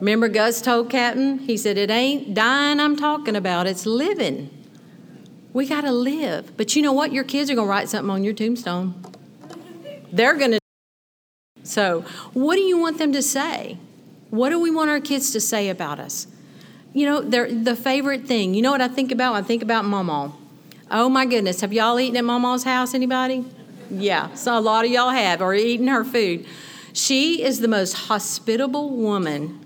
Remember, 0.00 0.26
Gus 0.26 0.60
told 0.60 0.90
Captain, 0.90 1.38
he 1.38 1.56
said, 1.56 1.78
It 1.78 1.88
ain't 1.88 2.34
dying 2.34 2.80
I'm 2.80 2.96
talking 2.96 3.36
about, 3.36 3.68
it's 3.68 3.86
living. 3.86 4.50
We 5.52 5.68
got 5.68 5.82
to 5.82 5.92
live. 5.92 6.56
But 6.56 6.74
you 6.74 6.82
know 6.82 6.92
what? 6.92 7.12
Your 7.12 7.22
kids 7.22 7.48
are 7.48 7.54
going 7.54 7.68
to 7.68 7.70
write 7.70 7.88
something 7.88 8.10
on 8.10 8.24
your 8.24 8.34
tombstone. 8.34 9.00
They're 10.10 10.34
going 10.34 10.50
to. 10.50 10.58
So, 11.62 12.00
what 12.32 12.56
do 12.56 12.62
you 12.62 12.76
want 12.76 12.98
them 12.98 13.12
to 13.12 13.22
say? 13.22 13.78
What 14.30 14.50
do 14.50 14.58
we 14.58 14.72
want 14.72 14.90
our 14.90 15.00
kids 15.00 15.30
to 15.30 15.40
say 15.40 15.68
about 15.68 16.00
us? 16.00 16.26
You 16.96 17.04
know, 17.04 17.20
the 17.20 17.76
favorite 17.76 18.24
thing. 18.24 18.54
You 18.54 18.62
know 18.62 18.70
what 18.70 18.80
I 18.80 18.88
think 18.88 19.12
about? 19.12 19.34
I 19.34 19.42
think 19.42 19.62
about 19.62 19.84
Mama. 19.84 20.32
Oh 20.90 21.10
my 21.10 21.26
goodness, 21.26 21.60
have 21.60 21.70
y'all 21.74 22.00
eaten 22.00 22.16
at 22.16 22.24
Mama's 22.24 22.64
house? 22.64 22.94
Anybody? 22.94 23.44
Yeah, 23.90 24.32
so 24.32 24.58
a 24.58 24.60
lot 24.60 24.86
of 24.86 24.90
y'all 24.90 25.10
have, 25.10 25.42
or 25.42 25.54
eaten 25.54 25.88
her 25.88 26.04
food. 26.04 26.46
She 26.94 27.42
is 27.42 27.60
the 27.60 27.68
most 27.68 27.92
hospitable 27.92 28.96
woman 28.96 29.60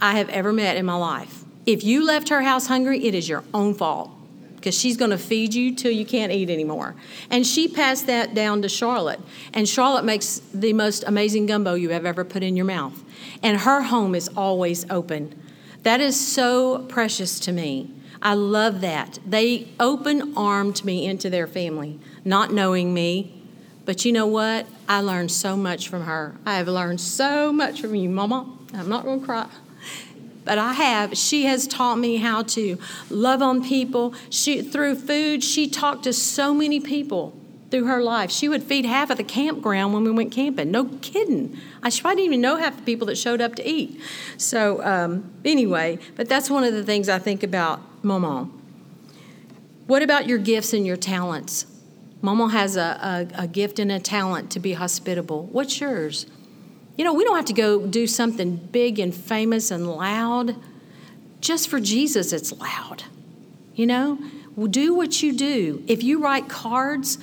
I 0.00 0.12
have 0.18 0.28
ever 0.28 0.52
met 0.52 0.76
in 0.76 0.86
my 0.86 0.94
life. 0.94 1.42
If 1.66 1.82
you 1.82 2.06
left 2.06 2.28
her 2.28 2.42
house 2.42 2.68
hungry, 2.68 3.06
it 3.06 3.16
is 3.16 3.28
your 3.28 3.42
own 3.52 3.74
fault 3.74 4.12
because 4.54 4.78
she's 4.78 4.96
going 4.96 5.10
to 5.10 5.18
feed 5.18 5.54
you 5.54 5.74
till 5.74 5.90
you 5.90 6.06
can't 6.06 6.30
eat 6.30 6.48
anymore. 6.48 6.94
And 7.28 7.44
she 7.44 7.66
passed 7.66 8.06
that 8.06 8.34
down 8.34 8.62
to 8.62 8.68
Charlotte. 8.68 9.18
And 9.52 9.68
Charlotte 9.68 10.04
makes 10.04 10.40
the 10.54 10.74
most 10.74 11.02
amazing 11.08 11.46
gumbo 11.46 11.74
you 11.74 11.88
have 11.88 12.06
ever 12.06 12.24
put 12.24 12.44
in 12.44 12.54
your 12.54 12.66
mouth. 12.66 13.02
And 13.42 13.62
her 13.62 13.82
home 13.82 14.14
is 14.14 14.28
always 14.36 14.88
open. 14.88 15.34
That 15.82 16.00
is 16.00 16.18
so 16.18 16.80
precious 16.88 17.40
to 17.40 17.52
me. 17.52 17.90
I 18.20 18.34
love 18.34 18.80
that. 18.82 19.18
They 19.26 19.68
open 19.80 20.34
armed 20.36 20.84
me 20.84 21.06
into 21.06 21.28
their 21.28 21.46
family, 21.46 21.98
not 22.24 22.52
knowing 22.52 22.94
me. 22.94 23.42
But 23.84 24.04
you 24.04 24.12
know 24.12 24.26
what? 24.26 24.66
I 24.88 25.00
learned 25.00 25.32
so 25.32 25.56
much 25.56 25.88
from 25.88 26.02
her. 26.02 26.36
I 26.46 26.54
have 26.54 26.68
learned 26.68 27.00
so 27.00 27.52
much 27.52 27.80
from 27.80 27.96
you, 27.96 28.08
Mama. 28.08 28.48
I'm 28.74 28.88
not 28.88 29.04
going 29.04 29.20
to 29.20 29.26
cry 29.26 29.48
but 30.44 30.58
I 30.58 30.72
have. 30.72 31.16
She 31.16 31.44
has 31.44 31.66
taught 31.66 31.96
me 31.96 32.16
how 32.16 32.42
to 32.42 32.78
love 33.10 33.42
on 33.42 33.64
people. 33.64 34.14
She, 34.30 34.62
through 34.62 34.96
food, 34.96 35.44
she 35.44 35.68
talked 35.68 36.04
to 36.04 36.12
so 36.12 36.52
many 36.52 36.80
people 36.80 37.32
through 37.72 37.86
her 37.86 38.02
life. 38.02 38.30
She 38.30 38.50
would 38.50 38.62
feed 38.62 38.84
half 38.84 39.08
of 39.08 39.16
the 39.16 39.24
campground 39.24 39.94
when 39.94 40.04
we 40.04 40.10
went 40.10 40.30
camping. 40.30 40.70
No 40.70 40.84
kidding. 41.00 41.58
I 41.82 41.88
didn't 41.88 42.18
even 42.18 42.42
know 42.42 42.56
half 42.56 42.76
the 42.76 42.82
people 42.82 43.06
that 43.06 43.16
showed 43.16 43.40
up 43.40 43.54
to 43.56 43.66
eat. 43.66 43.98
So, 44.36 44.84
um, 44.84 45.32
anyway, 45.42 45.98
but 46.14 46.28
that's 46.28 46.50
one 46.50 46.64
of 46.64 46.74
the 46.74 46.84
things 46.84 47.08
I 47.08 47.18
think 47.18 47.42
about 47.42 47.80
Mama. 48.04 48.50
What 49.86 50.02
about 50.02 50.28
your 50.28 50.36
gifts 50.36 50.74
and 50.74 50.86
your 50.86 50.98
talents? 50.98 51.66
Mama 52.20 52.50
has 52.50 52.76
a, 52.76 53.26
a, 53.34 53.42
a 53.44 53.46
gift 53.48 53.78
and 53.78 53.90
a 53.90 53.98
talent 53.98 54.50
to 54.52 54.60
be 54.60 54.74
hospitable. 54.74 55.46
What's 55.46 55.80
yours? 55.80 56.26
You 56.98 57.06
know, 57.06 57.14
we 57.14 57.24
don't 57.24 57.36
have 57.36 57.46
to 57.46 57.54
go 57.54 57.86
do 57.86 58.06
something 58.06 58.56
big 58.56 58.98
and 58.98 59.14
famous 59.14 59.70
and 59.70 59.88
loud. 59.88 60.56
Just 61.40 61.68
for 61.68 61.80
Jesus, 61.80 62.34
it's 62.34 62.52
loud. 62.52 63.04
You 63.74 63.86
know, 63.86 64.18
do 64.68 64.94
what 64.94 65.22
you 65.22 65.32
do. 65.32 65.82
If 65.86 66.02
you 66.02 66.22
write 66.22 66.50
cards, 66.50 67.16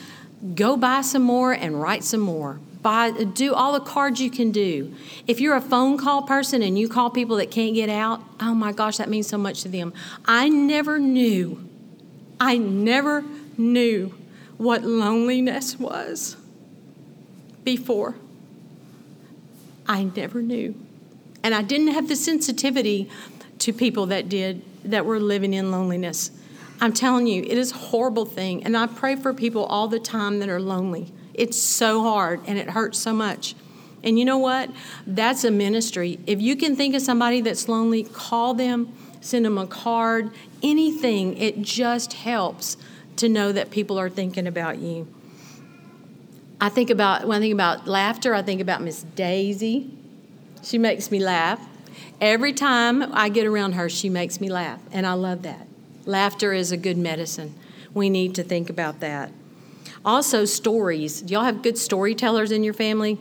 go 0.55 0.77
buy 0.77 1.01
some 1.01 1.23
more 1.23 1.51
and 1.51 1.81
write 1.81 2.03
some 2.03 2.21
more. 2.21 2.59
Buy, 2.81 3.11
do 3.11 3.53
all 3.53 3.73
the 3.73 3.81
cards 3.81 4.21
you 4.21 4.31
can 4.31 4.51
do. 4.51 4.93
If 5.27 5.41
you're 5.41 5.55
a 5.55 5.61
phone 5.61 5.97
call 5.97 6.21
person 6.21 6.61
and 6.61 6.79
you 6.79 6.87
call 6.87 7.09
people 7.09 7.35
that 7.37 7.51
can't 7.51 7.75
get 7.75 7.89
out, 7.89 8.23
oh 8.39 8.53
my 8.53 8.71
gosh, 8.71 8.97
that 8.97 9.09
means 9.09 9.27
so 9.27 9.37
much 9.37 9.63
to 9.63 9.69
them. 9.69 9.93
I 10.25 10.47
never 10.47 10.97
knew, 10.97 11.67
I 12.39 12.57
never 12.57 13.25
knew 13.57 14.15
what 14.57 14.83
loneliness 14.83 15.77
was 15.77 16.37
before. 17.63 18.15
I 19.85 20.03
never 20.03 20.41
knew. 20.41 20.75
And 21.43 21.53
I 21.53 21.61
didn't 21.61 21.87
have 21.87 22.07
the 22.07 22.15
sensitivity 22.15 23.09
to 23.59 23.73
people 23.73 24.05
that 24.07 24.29
did, 24.29 24.61
that 24.85 25.05
were 25.05 25.19
living 25.19 25.53
in 25.53 25.71
loneliness. 25.71 26.31
I'm 26.81 26.93
telling 26.93 27.27
you, 27.27 27.43
it 27.43 27.57
is 27.57 27.71
a 27.71 27.75
horrible 27.75 28.25
thing. 28.25 28.63
And 28.63 28.77
I 28.77 28.87
pray 28.87 29.15
for 29.15 29.33
people 29.33 29.65
all 29.65 29.87
the 29.87 29.99
time 29.99 30.39
that 30.39 30.49
are 30.49 30.61
lonely. 30.61 31.11
It's 31.33 31.57
so 31.57 32.01
hard 32.01 32.41
and 32.47 32.57
it 32.57 32.71
hurts 32.71 32.99
so 32.99 33.13
much. 33.13 33.55
And 34.03 34.17
you 34.17 34.25
know 34.25 34.37
what? 34.37 34.69
That's 35.05 35.43
a 35.43 35.51
ministry. 35.51 36.19
If 36.25 36.41
you 36.41 36.55
can 36.55 36.75
think 36.75 36.95
of 36.95 37.01
somebody 37.01 37.41
that's 37.41 37.67
lonely, 37.67 38.03
call 38.03 38.53
them, 38.53 38.93
send 39.19 39.45
them 39.45 39.57
a 39.57 39.67
card, 39.67 40.31
anything. 40.63 41.37
It 41.37 41.61
just 41.61 42.13
helps 42.13 42.77
to 43.17 43.27
know 43.27 43.51
that 43.51 43.71
people 43.71 43.99
are 43.99 44.09
thinking 44.09 44.47
about 44.47 44.79
you. 44.79 45.07
I 46.61 46.69
think 46.69 46.89
about 46.89 47.25
when 47.25 47.37
I 47.37 47.39
think 47.39 47.53
about 47.53 47.87
laughter, 47.87 48.33
I 48.33 48.41
think 48.41 48.61
about 48.61 48.81
Miss 48.81 49.03
Daisy. 49.03 49.91
She 50.61 50.77
makes 50.77 51.09
me 51.09 51.19
laugh. 51.19 51.65
Every 52.19 52.51
time 52.51 53.13
I 53.13 53.29
get 53.29 53.45
around 53.45 53.73
her, 53.73 53.89
she 53.89 54.09
makes 54.09 54.41
me 54.41 54.49
laugh, 54.49 54.81
and 54.91 55.07
I 55.07 55.13
love 55.13 55.43
that. 55.43 55.68
Laughter 56.09 56.53
is 56.53 56.71
a 56.71 56.77
good 56.77 56.97
medicine. 56.97 57.53
We 57.93 58.09
need 58.09 58.33
to 58.33 58.43
think 58.43 58.71
about 58.71 58.99
that. 58.99 59.31
Also, 60.03 60.43
stories. 60.43 61.21
Do 61.21 61.35
y'all 61.35 61.43
have 61.43 61.61
good 61.61 61.77
storytellers 61.77 62.51
in 62.51 62.63
your 62.63 62.73
family? 62.73 63.19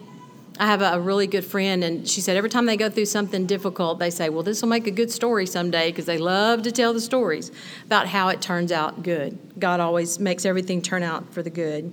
I 0.59 0.69
have 0.69 0.81
a 0.81 0.99
really 0.99 1.27
good 1.27 1.45
friend, 1.45 1.85
and 1.85 2.09
she 2.09 2.23
said 2.23 2.39
every 2.39 2.49
time 2.49 2.65
they 2.65 2.79
go 2.79 2.89
through 2.89 3.05
something 3.05 3.45
difficult, 3.45 3.99
they 3.99 4.09
say, 4.09 4.31
Well, 4.31 4.43
this 4.43 4.63
will 4.63 4.71
make 4.71 4.87
a 4.87 4.91
good 4.91 5.11
story 5.11 5.45
someday 5.45 5.91
because 5.91 6.07
they 6.07 6.17
love 6.17 6.63
to 6.63 6.73
tell 6.73 6.95
the 6.95 7.01
stories 7.01 7.53
about 7.85 8.07
how 8.07 8.29
it 8.29 8.41
turns 8.41 8.73
out 8.73 9.03
good. 9.03 9.39
God 9.59 9.81
always 9.81 10.19
makes 10.19 10.47
everything 10.47 10.81
turn 10.81 11.03
out 11.03 11.35
for 11.35 11.43
the 11.43 11.51
good. 11.51 11.93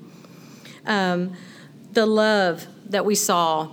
Um, 0.85 1.33
the 1.91 2.05
love 2.05 2.67
that 2.85 3.03
we 3.03 3.15
saw, 3.15 3.69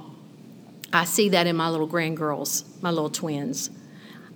I 0.92 1.04
see 1.04 1.28
that 1.28 1.46
in 1.46 1.54
my 1.54 1.68
little 1.68 1.88
grandgirls, 1.88 2.64
my 2.82 2.90
little 2.90 3.10
twins. 3.10 3.70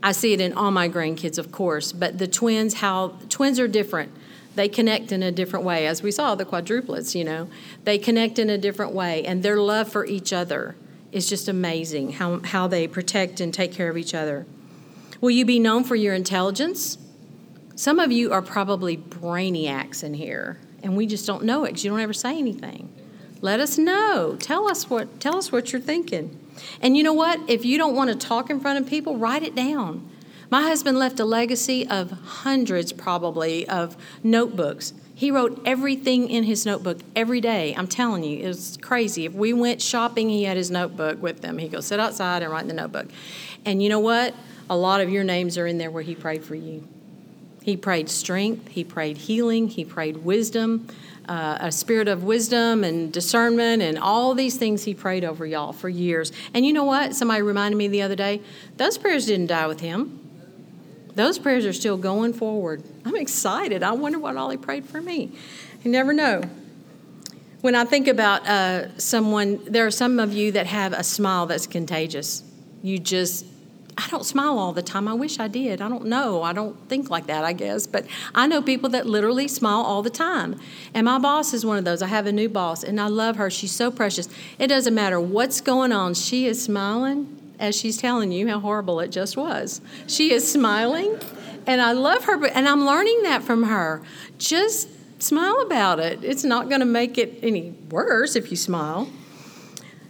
I 0.06 0.12
see 0.12 0.32
it 0.32 0.40
in 0.40 0.52
all 0.52 0.70
my 0.70 0.88
grandkids, 0.88 1.36
of 1.36 1.50
course, 1.50 1.90
but 1.90 2.18
the 2.18 2.28
twins, 2.28 2.74
how 2.74 3.18
twins 3.28 3.58
are 3.58 3.66
different. 3.66 4.12
They 4.54 4.68
connect 4.68 5.10
in 5.10 5.20
a 5.20 5.32
different 5.32 5.64
way, 5.64 5.88
as 5.88 6.00
we 6.00 6.12
saw 6.12 6.36
the 6.36 6.44
quadruplets, 6.44 7.16
you 7.16 7.24
know. 7.24 7.48
They 7.82 7.98
connect 7.98 8.38
in 8.38 8.48
a 8.48 8.56
different 8.56 8.92
way, 8.92 9.24
and 9.24 9.42
their 9.42 9.56
love 9.56 9.90
for 9.90 10.06
each 10.06 10.32
other 10.32 10.76
is 11.10 11.28
just 11.28 11.48
amazing 11.48 12.12
how, 12.12 12.38
how 12.38 12.68
they 12.68 12.86
protect 12.86 13.40
and 13.40 13.52
take 13.52 13.72
care 13.72 13.90
of 13.90 13.96
each 13.96 14.14
other. 14.14 14.46
Will 15.20 15.32
you 15.32 15.44
be 15.44 15.58
known 15.58 15.82
for 15.82 15.96
your 15.96 16.14
intelligence? 16.14 16.98
Some 17.74 17.98
of 17.98 18.12
you 18.12 18.32
are 18.32 18.42
probably 18.42 18.96
brainiacs 18.96 20.04
in 20.04 20.14
here 20.14 20.60
and 20.84 20.96
we 20.96 21.06
just 21.06 21.26
don't 21.26 21.42
know 21.42 21.64
it 21.64 21.70
because 21.70 21.84
you 21.84 21.90
don't 21.90 21.98
ever 21.98 22.12
say 22.12 22.38
anything. 22.38 22.92
Let 23.40 23.58
us 23.58 23.76
know. 23.76 24.36
Tell 24.38 24.68
us 24.68 24.88
what 24.88 25.18
tell 25.18 25.36
us 25.36 25.50
what 25.50 25.72
you're 25.72 25.82
thinking. 25.82 26.38
And 26.80 26.96
you 26.96 27.02
know 27.02 27.12
what? 27.12 27.40
If 27.48 27.64
you 27.64 27.78
don't 27.78 27.94
want 27.94 28.10
to 28.10 28.16
talk 28.16 28.50
in 28.50 28.60
front 28.60 28.78
of 28.78 28.88
people, 28.88 29.16
write 29.16 29.42
it 29.42 29.54
down. 29.54 30.08
My 30.50 30.62
husband 30.62 30.98
left 30.98 31.18
a 31.18 31.24
legacy 31.24 31.86
of 31.88 32.10
hundreds 32.10 32.92
probably 32.92 33.68
of 33.68 33.96
notebooks. 34.22 34.92
He 35.14 35.30
wrote 35.30 35.60
everything 35.64 36.28
in 36.28 36.44
his 36.44 36.66
notebook 36.66 36.98
every 37.16 37.40
day. 37.40 37.74
I'm 37.76 37.88
telling 37.88 38.22
you, 38.22 38.44
it 38.44 38.46
was 38.46 38.78
crazy. 38.80 39.24
If 39.24 39.32
we 39.32 39.52
went 39.52 39.82
shopping, 39.82 40.28
he 40.28 40.44
had 40.44 40.56
his 40.56 40.70
notebook 40.70 41.20
with 41.20 41.42
him. 41.42 41.58
He'd 41.58 41.72
go 41.72 41.80
sit 41.80 41.98
outside 41.98 42.42
and 42.42 42.52
write 42.52 42.62
in 42.62 42.68
the 42.68 42.74
notebook. 42.74 43.06
And 43.64 43.82
you 43.82 43.88
know 43.88 43.98
what? 43.98 44.34
A 44.68 44.76
lot 44.76 45.00
of 45.00 45.10
your 45.10 45.24
names 45.24 45.58
are 45.58 45.66
in 45.66 45.78
there 45.78 45.90
where 45.90 46.02
he 46.02 46.14
prayed 46.14 46.44
for 46.44 46.54
you. 46.54 46.86
He 47.62 47.76
prayed 47.76 48.08
strength, 48.08 48.68
he 48.68 48.84
prayed 48.84 49.16
healing, 49.16 49.66
he 49.66 49.84
prayed 49.84 50.18
wisdom, 50.18 50.86
uh, 51.28 51.58
a 51.60 51.72
spirit 51.72 52.08
of 52.08 52.24
wisdom 52.24 52.84
and 52.84 53.12
discernment, 53.12 53.82
and 53.82 53.98
all 53.98 54.34
these 54.34 54.56
things 54.56 54.84
he 54.84 54.94
prayed 54.94 55.24
over 55.24 55.44
y'all 55.46 55.72
for 55.72 55.88
years. 55.88 56.32
And 56.54 56.64
you 56.64 56.72
know 56.72 56.84
what? 56.84 57.14
Somebody 57.14 57.42
reminded 57.42 57.76
me 57.76 57.88
the 57.88 58.02
other 58.02 58.16
day 58.16 58.40
those 58.76 58.98
prayers 58.98 59.26
didn't 59.26 59.46
die 59.46 59.66
with 59.66 59.80
him. 59.80 60.20
Those 61.14 61.38
prayers 61.38 61.64
are 61.64 61.72
still 61.72 61.96
going 61.96 62.34
forward. 62.34 62.82
I'm 63.04 63.16
excited. 63.16 63.82
I 63.82 63.92
wonder 63.92 64.18
what 64.18 64.36
all 64.36 64.50
he 64.50 64.58
prayed 64.58 64.84
for 64.86 65.00
me. 65.00 65.32
You 65.82 65.90
never 65.90 66.12
know. 66.12 66.42
When 67.62 67.74
I 67.74 67.84
think 67.86 68.06
about 68.06 68.46
uh, 68.46 68.96
someone, 68.98 69.64
there 69.64 69.86
are 69.86 69.90
some 69.90 70.20
of 70.20 70.34
you 70.34 70.52
that 70.52 70.66
have 70.66 70.92
a 70.92 71.02
smile 71.02 71.46
that's 71.46 71.66
contagious. 71.66 72.44
You 72.82 72.98
just 72.98 73.46
I 73.98 74.08
don't 74.08 74.24
smile 74.24 74.58
all 74.58 74.72
the 74.72 74.82
time. 74.82 75.08
I 75.08 75.14
wish 75.14 75.38
I 75.38 75.48
did. 75.48 75.80
I 75.80 75.88
don't 75.88 76.04
know. 76.04 76.42
I 76.42 76.52
don't 76.52 76.76
think 76.88 77.08
like 77.08 77.26
that, 77.28 77.44
I 77.44 77.54
guess. 77.54 77.86
But 77.86 78.06
I 78.34 78.46
know 78.46 78.60
people 78.60 78.90
that 78.90 79.06
literally 79.06 79.48
smile 79.48 79.80
all 79.80 80.02
the 80.02 80.10
time. 80.10 80.60
And 80.92 81.06
my 81.06 81.18
boss 81.18 81.54
is 81.54 81.64
one 81.64 81.78
of 81.78 81.84
those. 81.84 82.02
I 82.02 82.08
have 82.08 82.26
a 82.26 82.32
new 82.32 82.48
boss, 82.48 82.84
and 82.84 83.00
I 83.00 83.06
love 83.06 83.36
her. 83.36 83.48
She's 83.48 83.72
so 83.72 83.90
precious. 83.90 84.28
It 84.58 84.66
doesn't 84.66 84.94
matter 84.94 85.18
what's 85.18 85.60
going 85.62 85.92
on, 85.92 86.14
she 86.14 86.46
is 86.46 86.62
smiling 86.62 87.32
as 87.58 87.74
she's 87.74 87.96
telling 87.96 88.32
you 88.32 88.48
how 88.48 88.60
horrible 88.60 89.00
it 89.00 89.08
just 89.08 89.36
was. 89.36 89.80
She 90.06 90.32
is 90.32 90.50
smiling, 90.50 91.18
and 91.66 91.80
I 91.80 91.92
love 91.92 92.24
her, 92.24 92.46
and 92.48 92.68
I'm 92.68 92.84
learning 92.84 93.22
that 93.22 93.42
from 93.42 93.62
her. 93.64 94.02
Just 94.36 94.88
smile 95.22 95.60
about 95.62 95.98
it. 96.00 96.22
It's 96.22 96.44
not 96.44 96.68
going 96.68 96.80
to 96.80 96.86
make 96.86 97.16
it 97.16 97.38
any 97.42 97.70
worse 97.90 98.36
if 98.36 98.50
you 98.50 98.58
smile. 98.58 99.08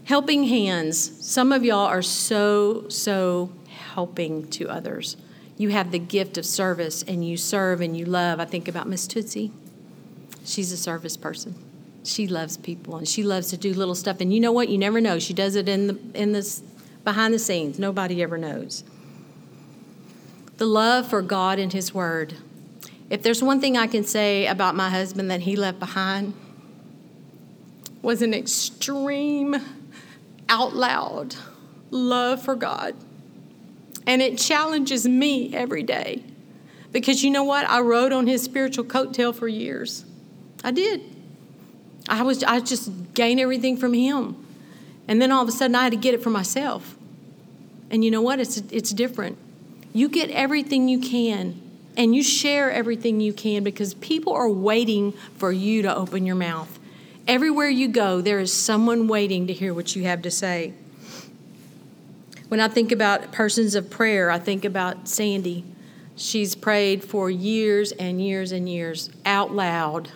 Helping 0.04 0.44
hands. 0.44 1.24
Some 1.24 1.52
of 1.52 1.64
y'all 1.64 1.86
are 1.86 2.02
so, 2.02 2.88
so 2.88 3.52
helping 3.96 4.46
to 4.50 4.68
others. 4.68 5.16
You 5.56 5.70
have 5.70 5.90
the 5.90 5.98
gift 5.98 6.36
of 6.36 6.44
service 6.44 7.02
and 7.02 7.26
you 7.26 7.38
serve 7.38 7.80
and 7.80 7.96
you 7.96 8.04
love. 8.04 8.38
I 8.38 8.44
think 8.44 8.68
about 8.68 8.86
Miss 8.86 9.06
Tootsie. 9.06 9.52
She's 10.44 10.70
a 10.70 10.76
service 10.76 11.16
person. 11.16 11.54
She 12.04 12.28
loves 12.28 12.58
people 12.58 12.96
and 12.96 13.08
she 13.08 13.22
loves 13.22 13.48
to 13.48 13.56
do 13.56 13.72
little 13.72 13.94
stuff. 13.94 14.20
And 14.20 14.34
you 14.34 14.38
know 14.38 14.52
what? 14.52 14.68
You 14.68 14.76
never 14.76 15.00
know. 15.00 15.18
She 15.18 15.32
does 15.32 15.56
it 15.56 15.66
in 15.66 15.86
the 15.86 15.98
in 16.12 16.32
this 16.32 16.62
behind 17.04 17.32
the 17.32 17.38
scenes. 17.38 17.78
Nobody 17.78 18.22
ever 18.22 18.36
knows. 18.36 18.84
The 20.58 20.66
love 20.66 21.08
for 21.08 21.22
God 21.22 21.58
and 21.58 21.72
His 21.72 21.94
Word. 21.94 22.34
If 23.08 23.22
there's 23.22 23.42
one 23.42 23.62
thing 23.62 23.78
I 23.78 23.86
can 23.86 24.04
say 24.04 24.46
about 24.46 24.74
my 24.74 24.90
husband 24.90 25.30
that 25.30 25.40
he 25.40 25.56
left 25.56 25.78
behind, 25.78 26.34
was 28.02 28.20
an 28.20 28.34
extreme, 28.34 29.56
out 30.50 30.74
loud 30.74 31.34
love 31.90 32.42
for 32.42 32.54
God. 32.54 32.94
And 34.06 34.22
it 34.22 34.38
challenges 34.38 35.06
me 35.06 35.54
every 35.54 35.82
day. 35.82 36.22
Because 36.92 37.22
you 37.22 37.30
know 37.30 37.44
what? 37.44 37.68
I 37.68 37.80
rode 37.80 38.12
on 38.12 38.26
his 38.26 38.42
spiritual 38.42 38.84
coattail 38.84 39.34
for 39.34 39.48
years. 39.48 40.04
I 40.64 40.70
did. 40.70 41.02
I 42.08 42.22
was 42.22 42.42
I 42.44 42.60
just 42.60 42.90
gained 43.14 43.40
everything 43.40 43.76
from 43.76 43.92
him. 43.92 44.36
And 45.08 45.20
then 45.20 45.32
all 45.32 45.42
of 45.42 45.48
a 45.48 45.52
sudden 45.52 45.74
I 45.74 45.84
had 45.84 45.92
to 45.92 45.98
get 45.98 46.14
it 46.14 46.22
for 46.22 46.30
myself. 46.30 46.96
And 47.90 48.04
you 48.04 48.10
know 48.10 48.22
what? 48.22 48.40
It's 48.40 48.58
it's 48.70 48.90
different. 48.90 49.38
You 49.92 50.08
get 50.08 50.30
everything 50.30 50.88
you 50.88 51.00
can 51.00 51.60
and 51.96 52.14
you 52.14 52.22
share 52.22 52.70
everything 52.70 53.20
you 53.20 53.32
can 53.32 53.64
because 53.64 53.94
people 53.94 54.32
are 54.32 54.48
waiting 54.48 55.12
for 55.36 55.50
you 55.50 55.82
to 55.82 55.94
open 55.94 56.26
your 56.26 56.36
mouth. 56.36 56.78
Everywhere 57.26 57.68
you 57.68 57.88
go, 57.88 58.20
there 58.20 58.38
is 58.38 58.52
someone 58.52 59.08
waiting 59.08 59.46
to 59.48 59.52
hear 59.52 59.74
what 59.74 59.96
you 59.96 60.04
have 60.04 60.22
to 60.22 60.30
say. 60.30 60.74
When 62.48 62.60
I 62.60 62.68
think 62.68 62.92
about 62.92 63.32
persons 63.32 63.74
of 63.74 63.90
prayer, 63.90 64.30
I 64.30 64.38
think 64.38 64.64
about 64.64 65.08
Sandy. 65.08 65.64
She's 66.14 66.54
prayed 66.54 67.02
for 67.02 67.28
years 67.28 67.90
and 67.92 68.24
years 68.24 68.52
and 68.52 68.68
years 68.68 69.10
out 69.24 69.52
loud, 69.52 70.10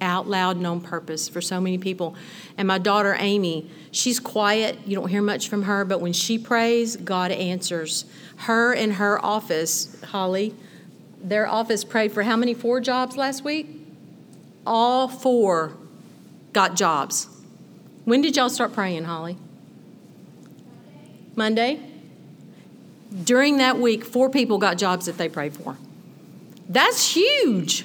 out 0.00 0.28
loud 0.28 0.56
and 0.56 0.66
on 0.66 0.80
purpose 0.80 1.28
for 1.28 1.40
so 1.40 1.60
many 1.60 1.76
people. 1.76 2.14
And 2.56 2.68
my 2.68 2.78
daughter 2.78 3.16
Amy, 3.18 3.68
she's 3.90 4.20
quiet. 4.20 4.78
You 4.86 4.94
don't 4.94 5.08
hear 5.08 5.22
much 5.22 5.48
from 5.48 5.64
her, 5.64 5.84
but 5.84 6.00
when 6.00 6.12
she 6.12 6.38
prays, 6.38 6.96
God 6.96 7.32
answers. 7.32 8.04
Her 8.36 8.72
in 8.72 8.92
her 8.92 9.22
office, 9.22 10.00
Holly, 10.04 10.54
their 11.20 11.48
office 11.48 11.82
prayed 11.82 12.12
for 12.12 12.22
how 12.22 12.36
many 12.36 12.54
four 12.54 12.80
jobs 12.80 13.16
last 13.16 13.44
week? 13.44 13.66
All 14.64 15.08
four 15.08 15.72
got 16.52 16.76
jobs. 16.76 17.26
When 18.04 18.22
did 18.22 18.36
y'all 18.36 18.48
start 18.48 18.72
praying, 18.72 19.04
Holly? 19.04 19.36
Monday. 21.36 21.80
During 23.24 23.58
that 23.58 23.78
week, 23.78 24.04
four 24.04 24.30
people 24.30 24.58
got 24.58 24.78
jobs 24.78 25.06
that 25.06 25.18
they 25.18 25.28
prayed 25.28 25.54
for. 25.54 25.76
That's 26.68 27.14
huge. 27.14 27.84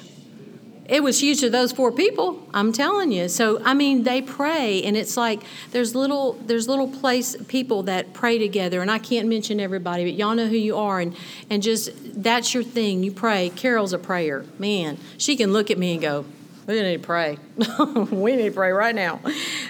It 0.88 1.02
was 1.02 1.20
huge 1.20 1.40
to 1.40 1.50
those 1.50 1.72
four 1.72 1.90
people, 1.90 2.46
I'm 2.54 2.72
telling 2.72 3.10
you. 3.10 3.28
So 3.28 3.60
I 3.64 3.74
mean, 3.74 4.04
they 4.04 4.22
pray, 4.22 4.82
and 4.84 4.96
it's 4.96 5.16
like 5.16 5.42
there's 5.72 5.94
little 5.94 6.34
there's 6.34 6.68
little 6.68 6.88
place 6.88 7.36
people 7.48 7.84
that 7.84 8.12
pray 8.12 8.38
together, 8.38 8.82
and 8.82 8.90
I 8.90 8.98
can't 8.98 9.28
mention 9.28 9.58
everybody, 9.58 10.04
but 10.04 10.14
y'all 10.14 10.36
know 10.36 10.46
who 10.46 10.56
you 10.56 10.76
are, 10.76 11.00
and 11.00 11.16
and 11.50 11.62
just 11.62 11.90
that's 12.22 12.54
your 12.54 12.62
thing. 12.62 13.02
You 13.02 13.10
pray. 13.10 13.50
Carol's 13.50 13.92
a 13.92 13.98
prayer, 13.98 14.44
man. 14.58 14.98
She 15.18 15.34
can 15.34 15.52
look 15.52 15.72
at 15.72 15.78
me 15.78 15.94
and 15.94 16.00
go, 16.00 16.24
"We 16.68 16.80
need 16.80 17.02
to 17.02 17.04
pray. 17.04 17.38
we 18.12 18.36
need 18.36 18.44
to 18.44 18.52
pray 18.52 18.70
right 18.70 18.94
now," 18.94 19.20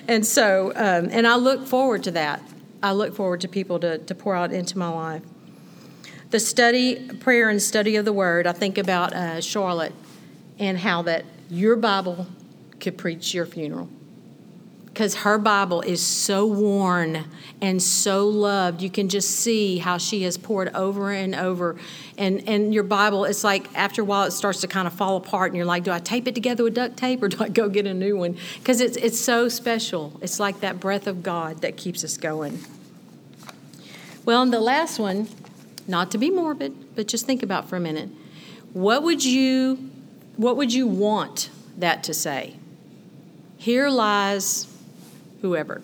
and 0.07 0.27
so 0.27 0.73
um, 0.77 1.09
and 1.11 1.27
I 1.27 1.37
look 1.37 1.67
forward 1.67 2.05
to 2.05 2.11
that. 2.11 2.43
I 2.83 2.93
look 2.93 3.15
forward 3.15 3.41
to 3.43 3.49
people 3.49 3.79
to, 3.81 3.99
to 3.99 4.15
pour 4.15 4.35
out 4.35 4.53
into 4.53 4.79
my 4.79 4.89
life. 4.89 5.23
The 6.31 6.41
study, 6.41 7.09
prayer, 7.21 7.49
and 7.49 7.63
study 7.63 7.97
of 7.97 8.05
the 8.05 8.13
Word. 8.13 8.47
I 8.47 8.53
think 8.53 8.79
about 8.79 9.13
uh, 9.13 9.41
Charlotte 9.41 9.93
and 10.59 10.79
how 10.79 11.03
that 11.03 11.25
your 11.49 11.77
Bible 11.77 12.27
could 12.81 12.99
preach 12.99 13.33
your 13.33 13.47
funeral. 13.47 13.89
Because 14.97 15.15
her 15.17 15.37
Bible 15.37 15.83
is 15.83 16.01
so 16.01 16.47
worn 16.47 17.27
and 17.61 17.83
so 17.83 18.27
loved. 18.27 18.81
You 18.81 18.89
can 18.89 19.11
just 19.11 19.31
see 19.31 19.77
how 19.77 19.99
she 19.99 20.23
has 20.23 20.39
poured 20.39 20.75
over 20.75 21.13
and 21.13 21.35
over. 21.35 21.77
And, 22.17 22.49
and 22.49 22.73
your 22.73 22.83
Bible, 22.83 23.27
it's 23.27 23.45
like 23.45 23.67
after 23.75 24.01
a 24.01 24.07
while 24.07 24.25
it 24.25 24.31
starts 24.31 24.63
to 24.63 24.67
kind 24.67 24.87
of 24.87 24.95
fall 24.95 25.19
apart, 25.19 25.51
and 25.51 25.57
you're 25.59 25.67
like, 25.67 25.85
do 25.85 25.91
I 25.91 25.99
tape 25.99 26.27
it 26.27 26.35
together 26.35 26.65
with 26.65 26.73
duct 26.73 26.97
tape 26.97 27.23
or 27.23 27.29
do 27.29 27.45
I 27.45 27.51
go 27.51 27.69
get 27.69 27.87
a 27.87 27.93
new 27.93 28.17
one? 28.17 28.39
Because 28.57 28.81
it's, 28.81 28.97
it's 28.97 29.21
so 29.21 29.51
special. 29.51 30.19
It's 30.23 30.41
like 30.41 30.61
that 30.61 30.81
breath 30.81 31.07
of 31.07 31.23
God 31.23 31.61
that 31.61 31.77
keeps 31.77 32.03
us 32.03 32.17
going. 32.17 32.59
Well, 34.25 34.41
and 34.41 34.51
the 34.51 34.61
last 34.61 34.99
one, 34.99 35.29
not 35.87 36.11
to 36.13 36.17
be 36.17 36.31
morbid, 36.31 36.97
but 36.97 37.07
just 37.07 37.27
think 37.27 37.43
about 37.43 37.69
for 37.69 37.77
a 37.77 37.81
minute. 37.81 38.09
What 38.73 39.03
would 39.03 39.23
you 39.23 39.91
what 40.39 40.57
would 40.57 40.73
you 40.73 40.87
want 40.87 41.51
that 41.77 42.03
to 42.05 42.15
say? 42.15 42.57
Here 43.59 43.91
lies 43.91 44.73
whoever. 45.47 45.81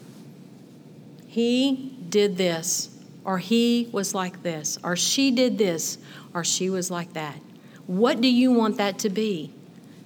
He 1.27 1.95
did 2.09 2.37
this, 2.37 2.91
or 3.25 3.39
he 3.39 3.89
was 3.93 4.15
like 4.15 4.43
this, 4.43 4.79
or 4.83 4.97
she 4.97 5.31
did 5.31 5.57
this, 5.57 5.99
or 6.35 6.43
she 6.45 6.69
was 6.69 6.91
like 6.91 7.13
that. 7.13 7.37
What 7.87 8.21
do 8.21 8.29
you 8.29 8.53
want 8.53 8.77
that 8.79 8.99
to 9.01 9.09
be? 9.09 9.53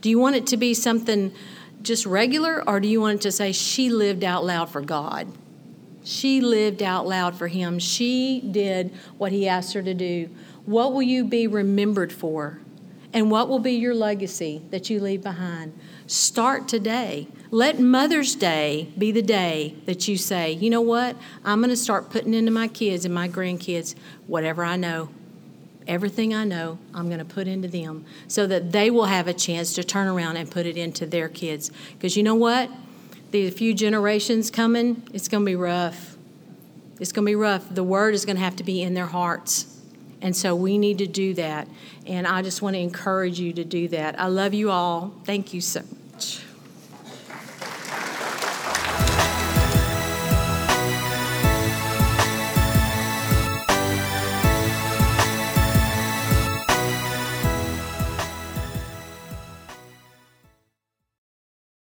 Do 0.03 0.11
you 0.11 0.19
want 0.19 0.37
it 0.37 0.47
to 0.49 0.57
be 0.57 0.75
something 0.75 1.33
just 1.83 2.05
regular, 2.05 2.63
or 2.69 2.81
do 2.81 2.89
you 2.89 3.01
want 3.01 3.21
it 3.21 3.23
to 3.23 3.33
say 3.33 3.53
she 3.53 3.89
lived 3.91 4.25
out 4.25 4.45
loud 4.45 4.69
for 4.69 4.83
God? 4.83 5.33
She 6.05 6.41
lived 6.41 6.83
out 6.83 7.07
loud 7.07 7.37
for 7.37 7.49
Him. 7.49 7.79
She 7.79 8.41
did 8.41 8.93
what 9.19 9.33
He 9.33 9.49
asked 9.49 9.73
her 9.73 9.83
to 9.83 9.95
do. 9.95 10.29
What 10.67 10.93
will 10.93 11.03
you 11.03 11.25
be 11.25 11.47
remembered 11.47 12.13
for? 12.13 12.61
And 13.13 13.31
what 13.31 13.49
will 13.49 13.59
be 13.59 13.73
your 13.73 13.95
legacy 13.95 14.63
that 14.71 14.91
you 14.91 15.01
leave 15.01 15.23
behind? 15.23 15.73
Start 16.07 16.69
today. 16.69 17.27
Let 17.51 17.81
Mother's 17.81 18.37
Day 18.37 18.93
be 18.97 19.11
the 19.11 19.23
day 19.23 19.75
that 19.87 20.07
you 20.07 20.17
say, 20.17 20.53
you 20.53 20.71
know 20.71 20.81
what? 20.81 21.17
I'm 21.45 21.59
going 21.59 21.71
to 21.71 21.77
start 21.77 22.11
putting 22.11 22.33
into 22.33 22.53
my 22.53 22.69
kids 22.69 23.05
and 23.05 23.13
my 23.13 23.29
grandkids 23.29 23.97
whatever 24.29 24.65
I 24.65 24.77
know. 24.77 25.09
Everything 25.89 26.33
I 26.33 26.45
know, 26.45 26.79
I'm 26.95 27.07
going 27.07 27.19
to 27.19 27.25
put 27.25 27.49
into 27.49 27.69
them 27.69 28.05
so 28.29 28.47
that 28.47 28.73
they 28.73 28.91
will 28.91 29.07
have 29.07 29.27
a 29.27 29.35
chance 29.35 29.75
to 29.75 29.85
turn 29.85 30.07
around 30.07 30.37
and 30.37 30.51
put 30.51 30.67
it 30.67 30.77
into 30.77 31.07
their 31.07 31.29
kids. 31.29 31.71
Because 31.93 32.17
you 32.17 32.23
know 32.23 32.35
what? 32.35 32.71
The 33.33 33.51
few 33.51 33.75
generations 33.75 34.51
coming, 34.51 35.03
it's 35.13 35.29
going 35.29 35.45
to 35.45 35.47
be 35.47 35.57
rough. 35.57 36.17
It's 37.01 37.13
going 37.13 37.25
to 37.25 37.31
be 37.31 37.37
rough. 37.37 37.73
The 37.73 37.85
word 37.85 38.15
is 38.15 38.25
going 38.25 38.37
to 38.37 38.43
have 38.43 38.57
to 38.57 38.65
be 38.65 38.81
in 38.81 38.95
their 38.95 39.07
hearts. 39.07 39.76
And 40.27 40.35
so 40.35 40.57
we 40.57 40.77
need 40.77 40.99
to 40.99 41.07
do 41.07 41.35
that. 41.35 41.69
And 42.05 42.27
I 42.27 42.43
just 42.43 42.61
want 42.61 42.75
to 42.75 42.81
encourage 42.81 43.39
you 43.39 43.53
to 43.53 43.63
do 43.63 43.87
that. 43.89 44.21
I 44.21 44.27
love 44.27 44.55
you 44.55 44.73
all. 44.73 45.15
Thank 45.23 45.55
you 45.55 45.61
so 45.61 45.83